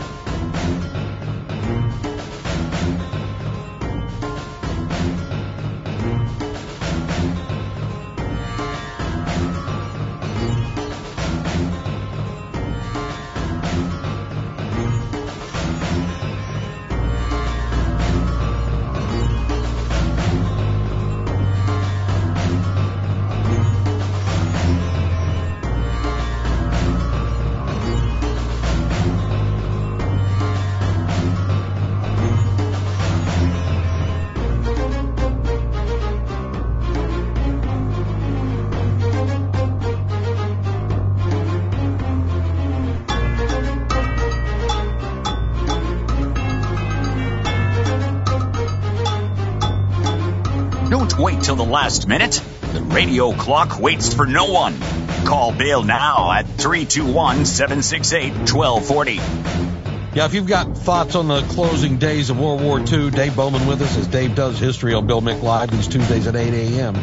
Till 51.42 51.56
the 51.56 51.64
last 51.64 52.06
minute. 52.06 52.40
The 52.72 52.80
radio 52.82 53.32
clock 53.32 53.78
waits 53.80 54.14
for 54.14 54.26
no 54.26 54.46
one. 54.52 54.78
Call 55.26 55.52
Bill 55.52 55.82
now 55.82 56.32
at 56.32 56.46
321 56.46 57.44
768 57.44 58.52
1240. 58.52 59.72
Yeah, 60.14 60.26
if 60.26 60.34
you've 60.34 60.46
got 60.46 60.76
thoughts 60.76 61.14
on 61.14 61.28
the 61.28 61.40
closing 61.40 61.96
days 61.96 62.28
of 62.30 62.38
World 62.38 62.60
War 62.60 62.78
II, 62.78 63.10
Dave 63.10 63.34
Bowman 63.34 63.66
with 63.66 63.80
us 63.80 63.96
as 63.96 64.06
Dave 64.06 64.34
does 64.34 64.58
history 64.58 64.92
on 64.94 65.06
Bill 65.06 65.20
Live 65.20 65.70
these 65.70 65.88
Tuesdays 65.88 66.26
at 66.26 66.36
8 66.36 66.52
a.m. 66.52 66.94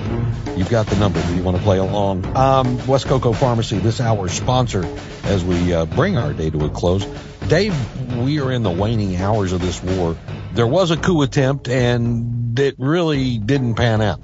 You've 0.56 0.70
got 0.70 0.86
the 0.88 0.96
number 0.96 1.20
if 1.20 1.36
you 1.36 1.42
want 1.42 1.58
to 1.58 1.64
play 1.64 1.80
along. 1.80 2.26
Um, 2.38 2.86
West 2.88 3.08
Cocoa 3.08 3.34
Pharmacy, 3.34 3.80
this 3.80 4.00
hour's 4.00 4.34
sponsor 4.34 4.86
as 5.24 5.44
we 5.44 5.74
uh, 5.74 5.86
bring 5.86 6.18
our 6.18 6.34
day 6.34 6.52
to 6.52 6.66
a 6.66 6.70
close. 6.70 7.04
Dave, 7.48 7.76
we 8.18 8.40
are 8.42 8.52
in 8.52 8.62
the 8.62 8.70
waning 8.70 9.16
hours 9.16 9.54
of 9.54 9.62
this 9.62 9.82
war. 9.82 10.16
There 10.54 10.68
was 10.68 10.92
a 10.92 10.98
coup 10.98 11.24
attempt 11.24 11.68
and 11.68 12.60
it 12.60 12.76
really 12.78 13.40
didn't 13.40 13.74
pan 13.74 14.02
out. 14.02 14.24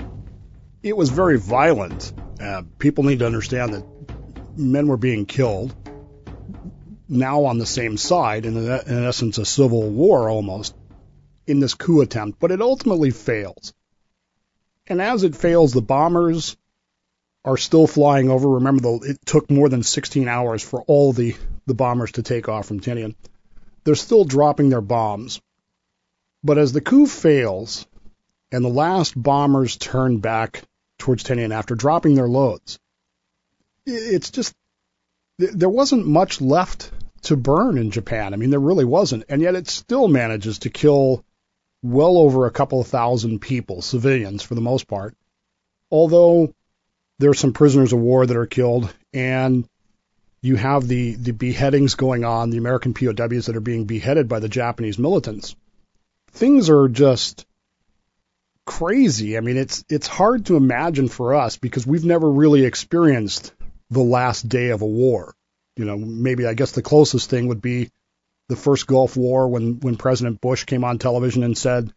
It 0.86 0.96
was 0.96 1.10
very 1.10 1.40
violent. 1.40 2.14
Uh, 2.40 2.62
people 2.78 3.06
need 3.06 3.18
to 3.18 3.26
understand 3.26 3.74
that 3.74 3.84
men 4.56 4.86
were 4.86 4.98
being 4.98 5.26
killed. 5.26 5.76
Now 7.10 7.46
on 7.46 7.58
the 7.58 7.66
same 7.66 7.98
side, 7.98 8.46
in, 8.46 8.56
in 8.56 9.04
essence, 9.04 9.40
a 9.40 9.46
civil 9.46 9.90
war 9.90 10.30
almost, 10.30 10.76
in 11.48 11.60
this 11.60 11.74
coup 11.74 12.02
attempt, 12.02 12.40
but 12.40 12.52
it 12.52 12.62
ultimately 12.62 13.10
fails. 13.10 13.74
And 14.86 15.02
as 15.02 15.24
it 15.24 15.36
fails, 15.36 15.74
the 15.74 15.82
bombers 15.82 16.56
are 17.44 17.58
still 17.58 17.88
flying 17.88 18.30
over. 18.30 18.48
Remember, 18.48 18.82
the, 18.84 19.10
it 19.10 19.26
took 19.26 19.50
more 19.50 19.70
than 19.70 19.82
16 19.82 20.28
hours 20.28 20.62
for 20.62 20.84
all 20.84 21.14
the, 21.14 21.36
the 21.66 21.74
bombers 21.74 22.12
to 22.12 22.22
take 22.22 22.48
off 22.48 22.68
from 22.68 22.80
Tinian. 22.80 23.16
They're 23.86 23.96
still 23.96 24.24
dropping 24.24 24.70
their 24.70 24.82
bombs. 24.82 25.42
But 26.44 26.60
as 26.60 26.74
the 26.74 26.82
coup 26.82 27.08
fails, 27.08 27.88
and 28.52 28.64
the 28.64 28.70
last 28.70 29.20
bombers 29.20 29.78
turn 29.78 30.20
back 30.20 30.62
towards 30.98 31.24
10 31.24 31.40
a.m. 31.40 31.52
after 31.52 31.76
dropping 31.76 32.16
their 32.16 32.28
loads, 32.28 32.80
it's 33.86 34.32
just 34.32 34.54
there 35.38 35.70
wasn't 35.70 36.08
much 36.08 36.42
left 36.42 36.92
to 37.24 37.36
burn 37.36 37.78
in 37.78 37.92
Japan. 37.92 38.34
I 38.34 38.38
mean, 38.38 38.50
there 38.50 38.60
really 38.60 38.86
wasn't, 38.86 39.26
and 39.30 39.42
yet 39.42 39.56
it 39.56 39.68
still 39.68 40.08
manages 40.08 40.60
to 40.60 40.70
kill 40.70 41.24
well 41.84 42.18
over 42.18 42.46
a 42.46 42.52
couple 42.52 42.82
of 42.82 42.88
thousand 42.88 43.40
people, 43.40 43.82
civilians 43.82 44.44
for 44.44 44.56
the 44.56 44.62
most 44.62 44.88
part. 44.88 45.16
Although 45.92 46.54
there 47.20 47.30
are 47.30 47.36
some 47.36 47.54
prisoners 47.54 47.94
of 47.94 48.00
war 48.00 48.26
that 48.26 48.38
are 48.38 48.46
killed, 48.46 48.94
and 49.14 49.68
you 50.42 50.56
have 50.56 50.88
the 50.88 51.16
the 51.16 51.32
beheadings 51.32 51.96
going 51.96 52.24
on, 52.24 52.50
the 52.50 52.58
American 52.58 52.94
POWs 52.94 53.46
that 53.46 53.56
are 53.56 53.62
being 53.62 53.86
beheaded 53.86 54.28
by 54.28 54.40
the 54.40 54.50
Japanese 54.50 55.00
militants. 55.00 55.56
Things 56.32 56.70
are 56.70 56.88
just 56.88 57.46
crazy. 58.66 59.38
I 59.38 59.42
mean, 59.42 59.58
it's 59.58 59.84
it's 59.90 60.08
hard 60.08 60.48
to 60.48 60.56
imagine 60.58 61.08
for 61.08 61.36
us 61.36 61.58
because 61.58 61.86
we've 61.88 62.06
never 62.06 62.30
really 62.30 62.66
experienced 62.66 63.54
the 63.90 64.02
last 64.04 64.48
day 64.50 64.70
of 64.70 64.82
a 64.82 64.86
war. 64.88 65.34
You 65.76 65.86
know, 65.86 65.98
maybe 65.98 66.46
I 66.46 66.54
guess 66.54 66.72
the 66.72 66.82
closest 66.82 67.30
thing 67.30 67.48
would 67.48 67.62
be 67.62 67.92
the 68.48 68.56
first 68.56 68.88
Gulf 68.88 69.18
War 69.18 69.48
when 69.48 69.80
when 69.80 69.96
President 69.98 70.42
Bush 70.42 70.64
came 70.66 70.84
on 70.84 70.98
television 70.98 71.44
and 71.44 71.58
said, 71.58 71.92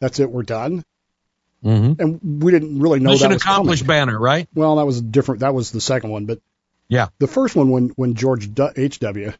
"That's 0.00 0.20
it, 0.20 0.30
we're 0.30 0.42
done." 0.42 0.84
Mm-hmm. 1.64 2.02
And 2.02 2.42
we 2.42 2.50
didn't 2.50 2.80
really 2.80 2.98
know 2.98 3.10
Mission 3.10 3.28
that 3.30 3.34
was 3.34 3.42
an 3.44 3.48
accomplished 3.50 3.82
coming. 3.86 4.06
banner, 4.06 4.18
right? 4.18 4.48
Well, 4.52 4.76
that 4.76 4.84
was 4.86 5.00
different. 5.00 5.40
That 5.40 5.54
was 5.54 5.70
the 5.70 5.80
second 5.80 6.10
one, 6.10 6.26
but 6.26 6.40
Yeah. 6.88 7.08
the 7.20 7.28
first 7.28 7.54
one 7.54 7.70
when 7.70 7.88
when 7.90 8.14
George 8.14 8.48
H.W. 8.76 9.32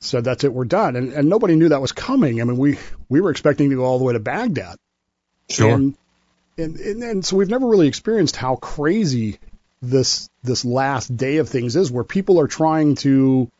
said, 0.00 0.24
"That's 0.24 0.44
it, 0.44 0.52
we're 0.54 0.64
done," 0.64 0.96
and 0.96 1.12
and 1.12 1.28
nobody 1.28 1.56
knew 1.56 1.68
that 1.68 1.82
was 1.82 1.92
coming. 1.92 2.40
I 2.40 2.44
mean, 2.44 2.56
we 2.56 2.78
we 3.10 3.20
were 3.20 3.30
expecting 3.30 3.68
to 3.70 3.76
go 3.76 3.84
all 3.84 3.98
the 3.98 4.04
way 4.04 4.14
to 4.14 4.20
Baghdad. 4.20 4.76
And, 5.74 5.96
and, 6.56 6.76
and 6.76 7.02
and 7.02 7.24
so 7.24 7.36
we've 7.36 7.48
never 7.48 7.66
really 7.66 7.88
experienced 7.88 8.36
how 8.36 8.56
crazy 8.56 9.38
this 9.80 10.28
this 10.42 10.64
last 10.64 11.16
day 11.16 11.38
of 11.38 11.48
things 11.48 11.76
is, 11.76 11.90
where 11.90 12.04
people 12.04 12.40
are 12.40 12.48
trying 12.48 12.96
to, 12.96 13.50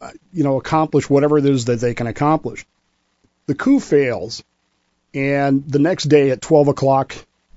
uh, 0.00 0.10
you 0.32 0.44
know, 0.44 0.56
accomplish 0.58 1.10
whatever 1.10 1.38
it 1.38 1.46
is 1.46 1.66
that 1.66 1.80
they 1.80 1.94
can 1.94 2.06
accomplish. 2.06 2.64
The 3.46 3.54
coup 3.54 3.80
fails, 3.80 4.42
and 5.14 5.68
the 5.68 5.80
next 5.80 6.04
day 6.04 6.30
at 6.30 6.40
12 6.40 6.68
o'clock 6.68 7.14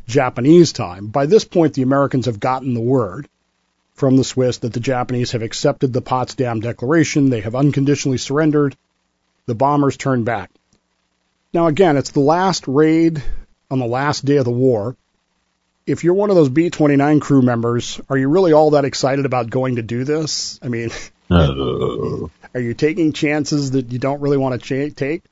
Japanese 0.07 0.73
time, 0.73 1.07
by 1.07 1.27
this 1.27 1.45
point 1.45 1.75
the 1.75 1.83
Americans 1.83 2.25
have 2.25 2.39
gotten 2.39 2.73
the 2.73 2.81
word, 2.81 3.29
from 3.95 4.17
the 4.17 4.23
Swiss 4.23 4.59
that 4.59 4.73
the 4.73 4.79
Japanese 4.79 5.31
have 5.31 5.41
accepted 5.41 5.91
the 5.93 6.01
Potsdam 6.01 6.59
Declaration. 6.59 7.29
They 7.29 7.41
have 7.41 7.55
unconditionally 7.55 8.17
surrendered. 8.17 8.75
The 9.45 9.55
bombers 9.55 9.97
turn 9.97 10.23
back. 10.23 10.51
Now, 11.55 11.67
again, 11.67 11.95
it's 11.95 12.11
the 12.11 12.19
last 12.19 12.67
raid 12.67 13.23
on 13.71 13.79
the 13.79 13.85
last 13.85 14.25
day 14.25 14.35
of 14.35 14.43
the 14.43 14.51
war. 14.51 14.97
If 15.87 16.03
you're 16.03 16.13
one 16.13 16.29
of 16.29 16.35
those 16.35 16.49
B 16.49 16.69
29 16.69 17.21
crew 17.21 17.41
members, 17.41 18.01
are 18.09 18.17
you 18.17 18.27
really 18.27 18.51
all 18.51 18.71
that 18.71 18.83
excited 18.83 19.25
about 19.25 19.49
going 19.49 19.77
to 19.77 19.81
do 19.81 20.03
this? 20.03 20.59
I 20.61 20.67
mean, 20.67 20.89
Uh, 21.31 22.27
are 22.53 22.59
you 22.59 22.73
taking 22.73 23.13
chances 23.13 23.71
that 23.71 23.93
you 23.93 23.99
don't 23.99 24.19
really 24.19 24.35
want 24.35 24.61
to 24.61 24.89
cha- 24.89 24.93
take? 24.93 25.23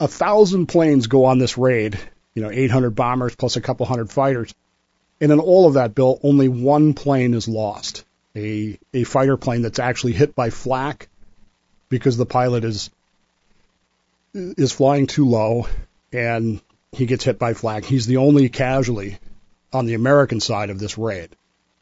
A 0.00 0.08
thousand 0.08 0.68
planes 0.68 1.06
go 1.06 1.26
on 1.26 1.38
this 1.38 1.58
raid, 1.58 2.00
you 2.32 2.40
know, 2.40 2.50
800 2.50 2.94
bombers 2.94 3.36
plus 3.36 3.56
a 3.56 3.60
couple 3.60 3.84
hundred 3.84 4.10
fighters. 4.10 4.54
And 5.20 5.30
in 5.30 5.38
all 5.38 5.66
of 5.66 5.74
that, 5.74 5.94
Bill, 5.94 6.18
only 6.22 6.48
one 6.48 6.94
plane 6.94 7.34
is 7.34 7.46
lost. 7.46 8.06
A, 8.34 8.78
a 8.94 9.04
fighter 9.04 9.36
plane 9.36 9.60
that's 9.60 9.80
actually 9.80 10.14
hit 10.14 10.34
by 10.34 10.48
flak 10.48 11.10
because 11.90 12.16
the 12.16 12.24
pilot 12.24 12.64
is 12.64 12.88
is 14.34 14.72
flying 14.72 15.06
too 15.06 15.26
low 15.26 15.66
and 16.12 16.60
he 16.92 17.06
gets 17.06 17.24
hit 17.24 17.38
by 17.38 17.54
flak. 17.54 17.84
He's 17.84 18.06
the 18.06 18.18
only 18.18 18.48
casualty 18.48 19.18
on 19.72 19.86
the 19.86 19.94
American 19.94 20.40
side 20.40 20.70
of 20.70 20.78
this 20.78 20.98
raid. 20.98 21.30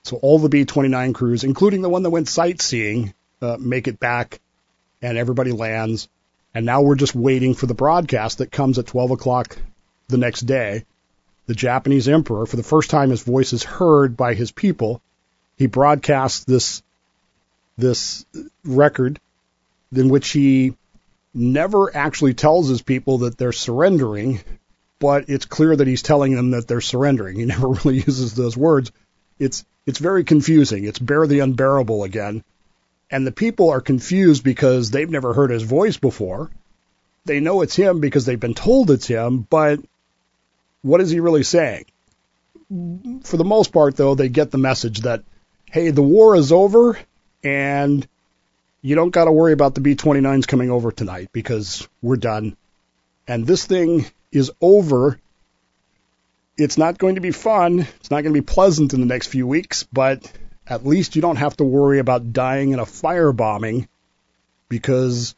So 0.03 0.17
all 0.17 0.39
the 0.39 0.49
B-29 0.49 1.15
crews, 1.15 1.45
including 1.45 1.83
the 1.83 1.89
one 1.89 2.03
that 2.03 2.11
went 2.11 2.29
sightseeing, 2.29 3.15
uh, 3.43 3.57
make 3.59 3.89
it 3.89 4.01
back 4.01 4.41
and 5.03 5.17
everybody 5.17 5.53
lands. 5.53 6.09
And 6.55 6.67
now 6.67 6.83
we're 6.83 6.97
just 6.97 7.15
waiting 7.15 7.55
for 7.55 7.67
the 7.67 7.75
broadcast 7.75 8.39
that 8.39 8.51
comes 8.51 8.79
at 8.79 8.87
12 8.87 9.13
o'clock 9.13 9.57
the 10.09 10.19
next 10.19 10.43
day. 10.43 10.85
The 11.47 11.55
Japanese 11.55 12.09
emperor, 12.09 12.47
for 12.47 12.57
the 12.57 12.63
first 12.63 12.91
time, 12.91 13.11
his 13.11 13.23
voice 13.23 13.53
is 13.53 13.63
heard 13.63 14.17
by 14.17 14.35
his 14.35 14.51
people. 14.51 15.01
He 15.57 15.67
broadcasts 15.67 16.45
this 16.45 16.83
this 17.79 18.27
record 18.65 19.21
in 19.95 20.09
which 20.09 20.31
he 20.31 20.75
never 21.39 21.95
actually 21.95 22.35
tells 22.35 22.69
his 22.69 22.83
people 22.83 23.19
that 23.19 23.39
they're 23.39 23.53
surrendering, 23.53 24.41
but 24.99 25.29
it's 25.29 25.47
clear 25.47 25.75
that 25.75 25.87
he's 25.87 26.03
telling 26.03 26.35
them 26.35 26.51
that 26.51 26.67
they're 26.67 26.81
surrendering. 26.81 27.37
He 27.37 27.45
never 27.47 27.69
really 27.69 27.97
uses 27.99 28.35
those 28.35 28.57
words. 28.57 28.93
It's 29.39 29.65
it's 29.87 29.99
very 29.99 30.25
confusing. 30.25 30.85
It's 30.85 30.99
bear 30.99 31.27
the 31.27 31.41
unbearable 31.41 32.05
again. 32.05 32.45
And 33.11 33.27
the 33.27 33.33
people 33.33 33.71
are 33.71 33.81
confused 33.81 34.45
because 34.45 34.91
they've 34.91 35.09
never 35.09 35.33
heard 35.33 35.51
his 35.51 35.63
voice 35.63 35.97
before. 35.97 36.51
They 37.25 37.41
know 37.41 37.63
it's 37.63 37.75
him 37.77 38.01
because 38.01 38.27
they've 38.27 38.39
been 38.39 38.55
told 38.55 38.91
it's 38.91 39.07
him, 39.07 39.47
but 39.49 39.81
what 40.83 41.01
is 41.01 41.11
he 41.11 41.21
really 41.21 41.43
saying? 41.43 41.87
For 43.23 43.39
the 43.39 43.45
most 43.45 43.73
part, 43.73 43.97
though, 43.97 44.15
they 44.15 44.29
get 44.29 44.51
the 44.51 44.59
message 44.59 45.01
that, 45.01 45.23
hey, 45.71 45.91
the 45.91 46.03
war 46.03 46.37
is 46.37 46.53
over 46.53 46.99
and 47.43 48.07
you 48.89 48.95
don't 48.95 49.11
got 49.11 49.27
to 49.27 49.33
worry 49.33 49.53
about 49.53 49.75
the 49.75 49.83
B 49.83 49.95
29s 49.95 50.49
coming 50.49 50.71
over 50.71 50.91
tonight 50.91 51.29
because 51.31 51.87
we're 52.01 52.17
done. 52.17 52.57
And 53.27 53.47
this 53.47 53.67
thing 53.67 54.07
is 54.33 54.51
over. 54.63 55.21
It's 56.57 56.79
not 56.79 56.97
going 56.97 57.17
to 57.17 57.21
be 57.21 57.31
fun. 57.31 57.81
It's 57.81 58.11
not 58.11 58.23
going 58.23 58.33
to 58.33 58.41
be 58.41 58.47
pleasant 58.47 58.95
in 58.95 59.01
the 59.01 59.07
next 59.07 59.27
few 59.27 59.47
weeks, 59.47 59.83
but 59.93 60.33
at 60.67 60.87
least 60.87 61.17
you 61.17 61.21
don't 61.21 61.37
have 61.37 61.55
to 61.59 61.65
worry 61.65 61.99
about 61.99 62.33
dying 62.33 62.71
in 62.71 62.79
a 62.79 62.87
firebombing 62.87 63.89
because 64.71 65.35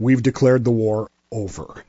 we've 0.00 0.24
declared 0.24 0.64
the 0.64 0.72
war 0.72 1.12
over. 1.30 1.84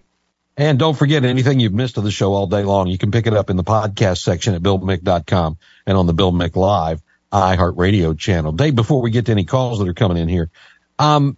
And 0.56 0.78
don't 0.78 0.96
forget 0.96 1.26
anything 1.26 1.60
you've 1.60 1.74
missed 1.74 1.98
of 1.98 2.04
the 2.04 2.12
show 2.12 2.34
all 2.34 2.46
day 2.46 2.62
long. 2.62 2.90
You 2.90 3.00
can 3.00 3.10
pick 3.10 3.26
it 3.26 3.34
up 3.34 3.50
in 3.50 3.58
the 3.58 3.64
podcast 3.64 4.20
section 4.20 4.54
at 4.54 4.62
BillMick.com 4.62 5.58
and 5.88 5.98
on 5.98 6.06
the 6.06 6.14
Bill 6.14 6.32
Mick 6.32 6.56
Live 6.56 7.02
iHeartRadio 7.32 8.18
channel. 8.18 8.52
Dave, 8.52 8.76
before 8.76 9.02
we 9.02 9.12
get 9.12 9.28
to 9.28 9.32
any 9.32 9.46
calls 9.46 9.80
that 9.80 9.88
are 9.88 9.94
coming 9.94 10.18
in 10.18 10.28
here, 10.28 10.50
um, 10.98 11.38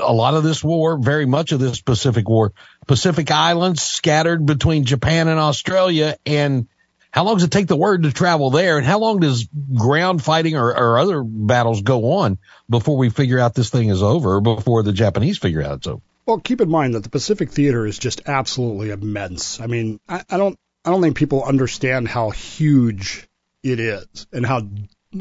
a 0.00 0.12
lot 0.12 0.34
of 0.34 0.42
this 0.42 0.62
war, 0.62 0.98
very 0.98 1.24
much 1.24 1.52
of 1.52 1.60
this 1.60 1.80
Pacific 1.80 2.28
war, 2.28 2.52
Pacific 2.86 3.30
Islands 3.30 3.82
scattered 3.82 4.44
between 4.44 4.84
Japan 4.84 5.28
and 5.28 5.40
Australia. 5.40 6.16
And 6.26 6.68
how 7.10 7.24
long 7.24 7.36
does 7.36 7.44
it 7.44 7.50
take 7.50 7.68
the 7.68 7.76
word 7.76 8.02
to 8.02 8.12
travel 8.12 8.50
there? 8.50 8.76
And 8.76 8.86
how 8.86 8.98
long 8.98 9.20
does 9.20 9.48
ground 9.74 10.22
fighting 10.22 10.56
or, 10.56 10.76
or 10.76 10.98
other 10.98 11.22
battles 11.22 11.80
go 11.80 12.18
on 12.18 12.38
before 12.68 12.98
we 12.98 13.08
figure 13.08 13.38
out 13.38 13.54
this 13.54 13.70
thing 13.70 13.88
is 13.88 14.02
over, 14.02 14.42
before 14.42 14.82
the 14.82 14.92
Japanese 14.92 15.38
figure 15.38 15.62
out 15.62 15.78
it's 15.78 15.86
over? 15.86 16.02
Well, 16.26 16.38
keep 16.38 16.60
in 16.60 16.68
mind 16.68 16.94
that 16.94 17.02
the 17.02 17.08
Pacific 17.08 17.50
Theater 17.50 17.86
is 17.86 17.98
just 17.98 18.28
absolutely 18.28 18.90
immense. 18.90 19.58
I 19.58 19.66
mean, 19.66 19.98
I, 20.06 20.22
I 20.28 20.36
don't, 20.36 20.58
I 20.84 20.90
don't 20.90 21.00
think 21.00 21.16
people 21.16 21.42
understand 21.42 22.08
how 22.08 22.28
huge 22.28 23.26
it 23.62 23.80
is 23.80 24.26
and 24.30 24.44
how 24.44 24.68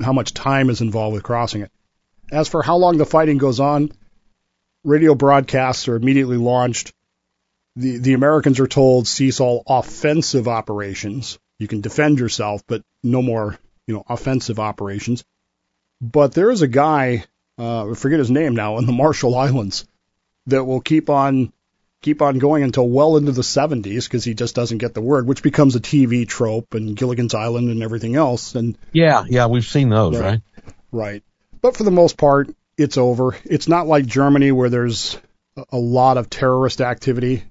how 0.02 0.14
much 0.14 0.34
time 0.34 0.70
is 0.70 0.82
involved 0.82 1.14
with 1.14 1.24
crossing 1.24 1.62
it. 1.62 1.72
As 2.32 2.48
for 2.48 2.62
how 2.62 2.78
long 2.78 2.98
the 2.98 3.06
fighting 3.06 3.38
goes 3.38 3.60
on, 3.60 3.92
radio 4.84 5.16
broadcasts 5.16 5.88
are 5.88 5.96
immediately 5.96 6.38
launched. 6.38 6.94
The 7.76 7.98
the 7.98 8.14
Americans 8.14 8.60
are 8.60 8.68
told 8.68 9.08
cease 9.08 9.40
all 9.40 9.64
offensive 9.68 10.48
operations. 10.48 11.40
You 11.60 11.68
can 11.68 11.82
defend 11.82 12.20
yourself, 12.20 12.64
but 12.68 12.82
no 13.04 13.22
more, 13.22 13.58
you 13.86 13.96
know, 13.96 14.04
offensive 14.08 14.60
operations. 14.60 15.24
But 16.02 16.34
there 16.34 16.52
is 16.52 16.62
a 16.62 16.68
guy, 16.68 17.24
uh, 17.58 17.92
I 17.92 17.94
forget 17.96 18.20
his 18.20 18.30
name 18.30 18.56
now, 18.56 18.78
in 18.78 18.86
the 18.86 18.92
Marshall 18.92 19.36
Islands 19.36 19.86
that 20.48 20.66
will 20.66 20.82
keep 20.82 21.10
on 21.10 21.52
keep 22.02 22.22
on 22.22 22.38
going 22.38 22.64
until 22.64 22.88
well 22.88 23.18
into 23.18 23.32
the 23.32 23.42
70s 23.42 24.04
because 24.06 24.24
he 24.24 24.34
just 24.34 24.56
doesn't 24.56 24.78
get 24.78 24.94
the 24.94 25.02
word, 25.02 25.28
which 25.28 25.42
becomes 25.44 25.76
a 25.76 25.80
TV 25.80 26.28
trope 26.28 26.74
and 26.74 26.96
Gilligan's 26.96 27.34
Island 27.34 27.70
and 27.70 27.82
everything 27.84 28.16
else. 28.16 28.56
And 28.56 28.78
Yeah, 28.94 29.24
yeah, 29.28 29.48
we've 29.48 29.66
seen 29.66 29.90
those, 29.90 30.14
Yeah. 30.14 30.20
right? 30.22 30.42
right, 30.92 31.24
but 31.62 31.76
for 31.76 31.84
the 31.84 31.92
most 31.92 32.18
part, 32.18 32.50
it's 32.78 32.98
over. 32.98 33.36
It's 33.44 33.68
not 33.68 33.88
like 33.88 34.06
Germany 34.06 34.52
where 34.52 34.70
there's 34.70 35.18
a- 35.72 35.78
lot 35.78 36.18
of 36.18 36.30
terrorist 36.30 36.82
activity. 36.82 37.44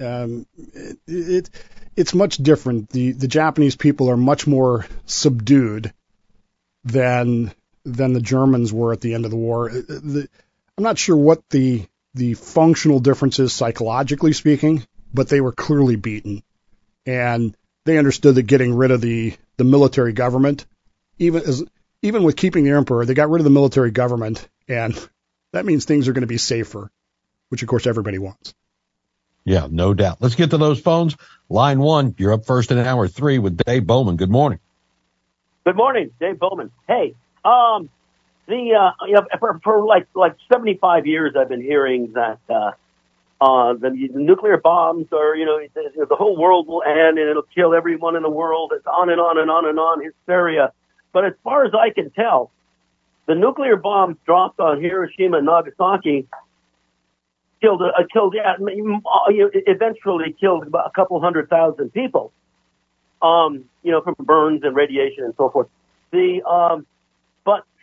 Um, 0.00 0.46
it, 0.56 0.98
it 1.06 1.50
it's 1.94 2.14
much 2.14 2.38
different. 2.38 2.88
The 2.90 3.12
the 3.12 3.28
Japanese 3.28 3.76
people 3.76 4.10
are 4.10 4.16
much 4.16 4.46
more 4.48 4.86
subdued 5.06 5.92
than 6.84 7.52
than 7.84 8.12
the 8.12 8.20
Germans 8.20 8.72
were 8.72 8.92
at 8.92 9.00
the 9.00 9.14
end 9.14 9.24
of 9.24 9.30
the 9.30 9.36
war. 9.36 9.70
Uh, 9.70 9.74
The, 9.74 10.28
I'm 10.76 10.84
not 10.84 10.98
sure 10.98 11.16
what 11.16 11.48
the 11.50 11.86
the 12.14 12.34
functional 12.34 13.00
differences 13.00 13.52
psychologically 13.52 14.32
speaking, 14.32 14.86
but 15.12 15.28
they 15.28 15.40
were 15.40 15.52
clearly 15.52 15.96
beaten, 15.96 16.42
and 17.06 17.56
they 17.84 17.98
understood 17.98 18.34
that 18.34 18.42
getting 18.42 18.74
rid 18.74 18.90
of 18.90 19.00
the 19.00 19.34
the 19.56 19.64
military 19.64 20.12
government, 20.12 20.66
even 21.18 21.42
as 21.42 21.64
even 22.02 22.22
with 22.24 22.36
keeping 22.36 22.64
the 22.64 22.70
emperor, 22.70 23.04
they 23.04 23.14
got 23.14 23.30
rid 23.30 23.40
of 23.40 23.44
the 23.44 23.50
military 23.50 23.90
government, 23.90 24.48
and 24.68 24.98
that 25.52 25.64
means 25.64 25.84
things 25.84 26.08
are 26.08 26.12
going 26.12 26.22
to 26.22 26.26
be 26.26 26.38
safer, 26.38 26.90
which 27.48 27.62
of 27.62 27.68
course 27.68 27.86
everybody 27.86 28.18
wants. 28.18 28.54
Yeah, 29.44 29.66
no 29.70 29.92
doubt. 29.92 30.18
Let's 30.20 30.36
get 30.36 30.50
to 30.50 30.58
those 30.58 30.80
phones. 30.80 31.16
Line 31.48 31.80
one, 31.80 32.14
you're 32.18 32.32
up 32.32 32.46
first 32.46 32.70
in 32.70 32.78
hour 32.78 33.08
three 33.08 33.38
with 33.38 33.56
Dave 33.56 33.86
Bowman. 33.86 34.16
Good 34.16 34.30
morning. 34.30 34.60
Good 35.64 35.76
morning, 35.76 36.10
Dave 36.20 36.38
Bowman. 36.38 36.70
Hey, 36.86 37.14
um, 37.44 37.88
the 38.46 38.74
uh, 38.74 39.06
you 39.06 39.14
know, 39.14 39.26
for, 39.38 39.60
for 39.62 39.84
like 39.84 40.06
like 40.14 40.36
seventy 40.50 40.76
five 40.76 41.06
years, 41.06 41.34
I've 41.36 41.48
been 41.48 41.62
hearing 41.62 42.12
that 42.12 42.38
uh, 42.48 42.72
uh, 43.40 43.74
the 43.74 43.90
nuclear 44.14 44.56
bombs 44.56 45.06
are 45.12 45.34
you 45.36 45.44
know 45.44 45.60
the, 45.74 46.16
whole 46.16 46.36
world 46.36 46.66
will 46.66 46.82
end 46.82 47.18
and 47.18 47.28
it'll 47.28 47.42
kill 47.54 47.74
everyone 47.74 48.16
in 48.16 48.22
the 48.22 48.30
world. 48.30 48.72
It's 48.74 48.86
on 48.86 49.10
and 49.10 49.20
on 49.20 49.38
and 49.38 49.50
on 49.50 49.66
and 49.66 49.78
on 49.78 50.02
hysteria. 50.04 50.72
But 51.12 51.24
as 51.24 51.32
far 51.44 51.64
as 51.64 51.72
I 51.74 51.90
can 51.90 52.10
tell, 52.10 52.50
the 53.26 53.34
nuclear 53.34 53.76
bombs 53.76 54.16
dropped 54.26 54.60
on 54.60 54.80
Hiroshima 54.80 55.38
and 55.38 55.46
Nagasaki 55.46 56.26
killed 57.60 57.82
uh, 57.82 58.02
killed 58.12 58.34
yeah, 58.36 58.54
uh, 58.54 59.48
eventually 59.66 60.36
killed 60.38 60.66
about 60.66 60.86
a 60.86 60.90
couple 60.90 61.20
hundred 61.20 61.48
thousand 61.48 61.92
people. 61.92 62.32
Um, 63.22 63.64
you 63.84 63.92
know, 63.92 64.00
from 64.00 64.16
burns 64.18 64.62
and 64.64 64.74
radiation 64.74 65.24
and 65.24 65.34
so 65.36 65.48
forth. 65.48 65.68
The 66.10 66.42
um, 66.42 66.86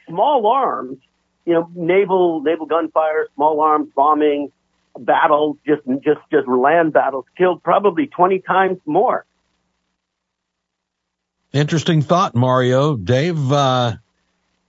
small 0.09 0.47
arms, 0.47 0.97
you 1.45 1.53
know, 1.53 1.69
naval 1.73 2.41
naval 2.41 2.65
gunfire, 2.65 3.27
small 3.35 3.61
arms 3.61 3.89
bombing, 3.95 4.51
battles, 4.97 5.57
just 5.65 5.81
just 6.03 6.19
just 6.31 6.47
land 6.47 6.93
battles 6.93 7.25
killed 7.37 7.63
probably 7.63 8.07
twenty 8.07 8.39
times 8.39 8.79
more. 8.85 9.25
Interesting 11.51 12.01
thought, 12.01 12.35
Mario. 12.35 12.95
Dave, 12.95 13.51
uh, 13.51 13.95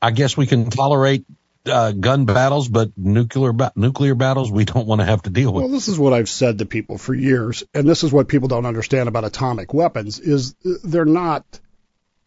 I 0.01 0.11
guess 0.13 0.37
we 0.37 0.47
can 0.47 0.71
tolerate 0.71 1.27
uh, 1.67 1.93
gun 1.93 2.25
battles, 2.25 2.69
but 2.69 2.91
nuclear 2.97 3.53
ba- 3.53 3.73
nuclear 3.77 4.15
battles 4.15 4.51
we 4.51 4.65
don't 4.65 4.87
want 4.87 5.01
to 5.01 5.05
have 5.05 5.23
to 5.23 5.31
deal 5.31 5.53
with. 5.53 5.65
Well, 5.65 5.73
this 5.73 5.89
is 5.89 5.99
what 5.99 6.13
I've 6.13 6.29
said 6.29 6.59
to 6.59 6.67
people 6.67 6.97
for 6.97 7.15
years, 7.15 7.65
and 7.75 7.89
this 7.89 8.03
is 8.03 8.13
what 8.13 8.29
people 8.29 8.49
don't 8.49 8.67
understand 8.67 9.09
about 9.09 9.25
atomic 9.25 9.75
weapons 9.75 10.19
is 10.19 10.55
they're 10.85 11.05
not 11.05 11.45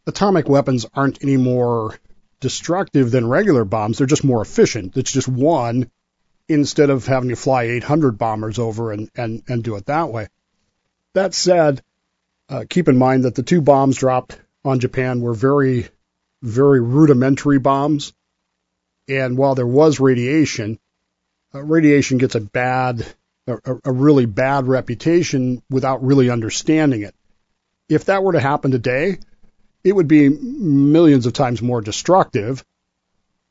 atomic 0.06 0.48
weapons 0.48 0.86
aren't 0.94 1.24
any 1.24 1.38
more 1.38 1.98
destructive 2.44 3.10
than 3.10 3.26
regular 3.26 3.64
bombs. 3.64 3.98
They're 3.98 4.06
just 4.06 4.26
more 4.26 4.42
efficient. 4.42 4.98
It's 4.98 5.14
just 5.14 5.30
one 5.30 5.90
instead 6.50 6.90
of 6.90 7.08
having 7.08 7.30
to 7.30 7.38
fly 7.38 7.64
800 7.64 8.18
bombers 8.18 8.60
over 8.60 8.92
and 8.92 9.10
and 9.16 9.42
and 9.48 9.64
do 9.64 9.78
it 9.78 9.86
that 9.86 10.10
way. 10.10 10.28
That 11.14 11.34
said, 11.34 11.82
uh, 12.50 12.66
keep 12.70 12.90
in 12.90 12.98
mind 12.98 13.24
that 13.24 13.34
the 13.34 13.44
two 13.44 13.62
bombs 13.62 13.98
dropped 13.98 14.38
on 14.66 14.82
Japan 14.82 15.22
were 15.22 15.34
very 15.34 15.88
very 16.42 16.82
rudimentary 16.82 17.60
bombs. 17.60 18.12
And 19.08 19.38
while 19.38 19.56
there 19.56 19.66
was 19.66 20.02
radiation, 20.02 20.80
uh, 21.56 21.64
radiation 21.64 22.18
gets 22.18 22.36
a 22.36 22.42
bad, 22.42 23.06
a, 23.48 23.58
a 23.86 23.92
really 23.92 24.26
bad 24.26 24.68
reputation 24.68 25.64
without 25.70 26.04
really 26.04 26.30
understanding 26.30 27.04
it. 27.04 27.16
If 27.88 28.06
that 28.06 28.22
were 28.22 28.34
to 28.34 28.40
happen 28.42 28.72
today, 28.72 29.20
it 29.84 29.94
would 29.94 30.08
be 30.08 30.30
millions 30.30 31.26
of 31.26 31.34
times 31.34 31.62
more 31.62 31.82
destructive 31.82 32.64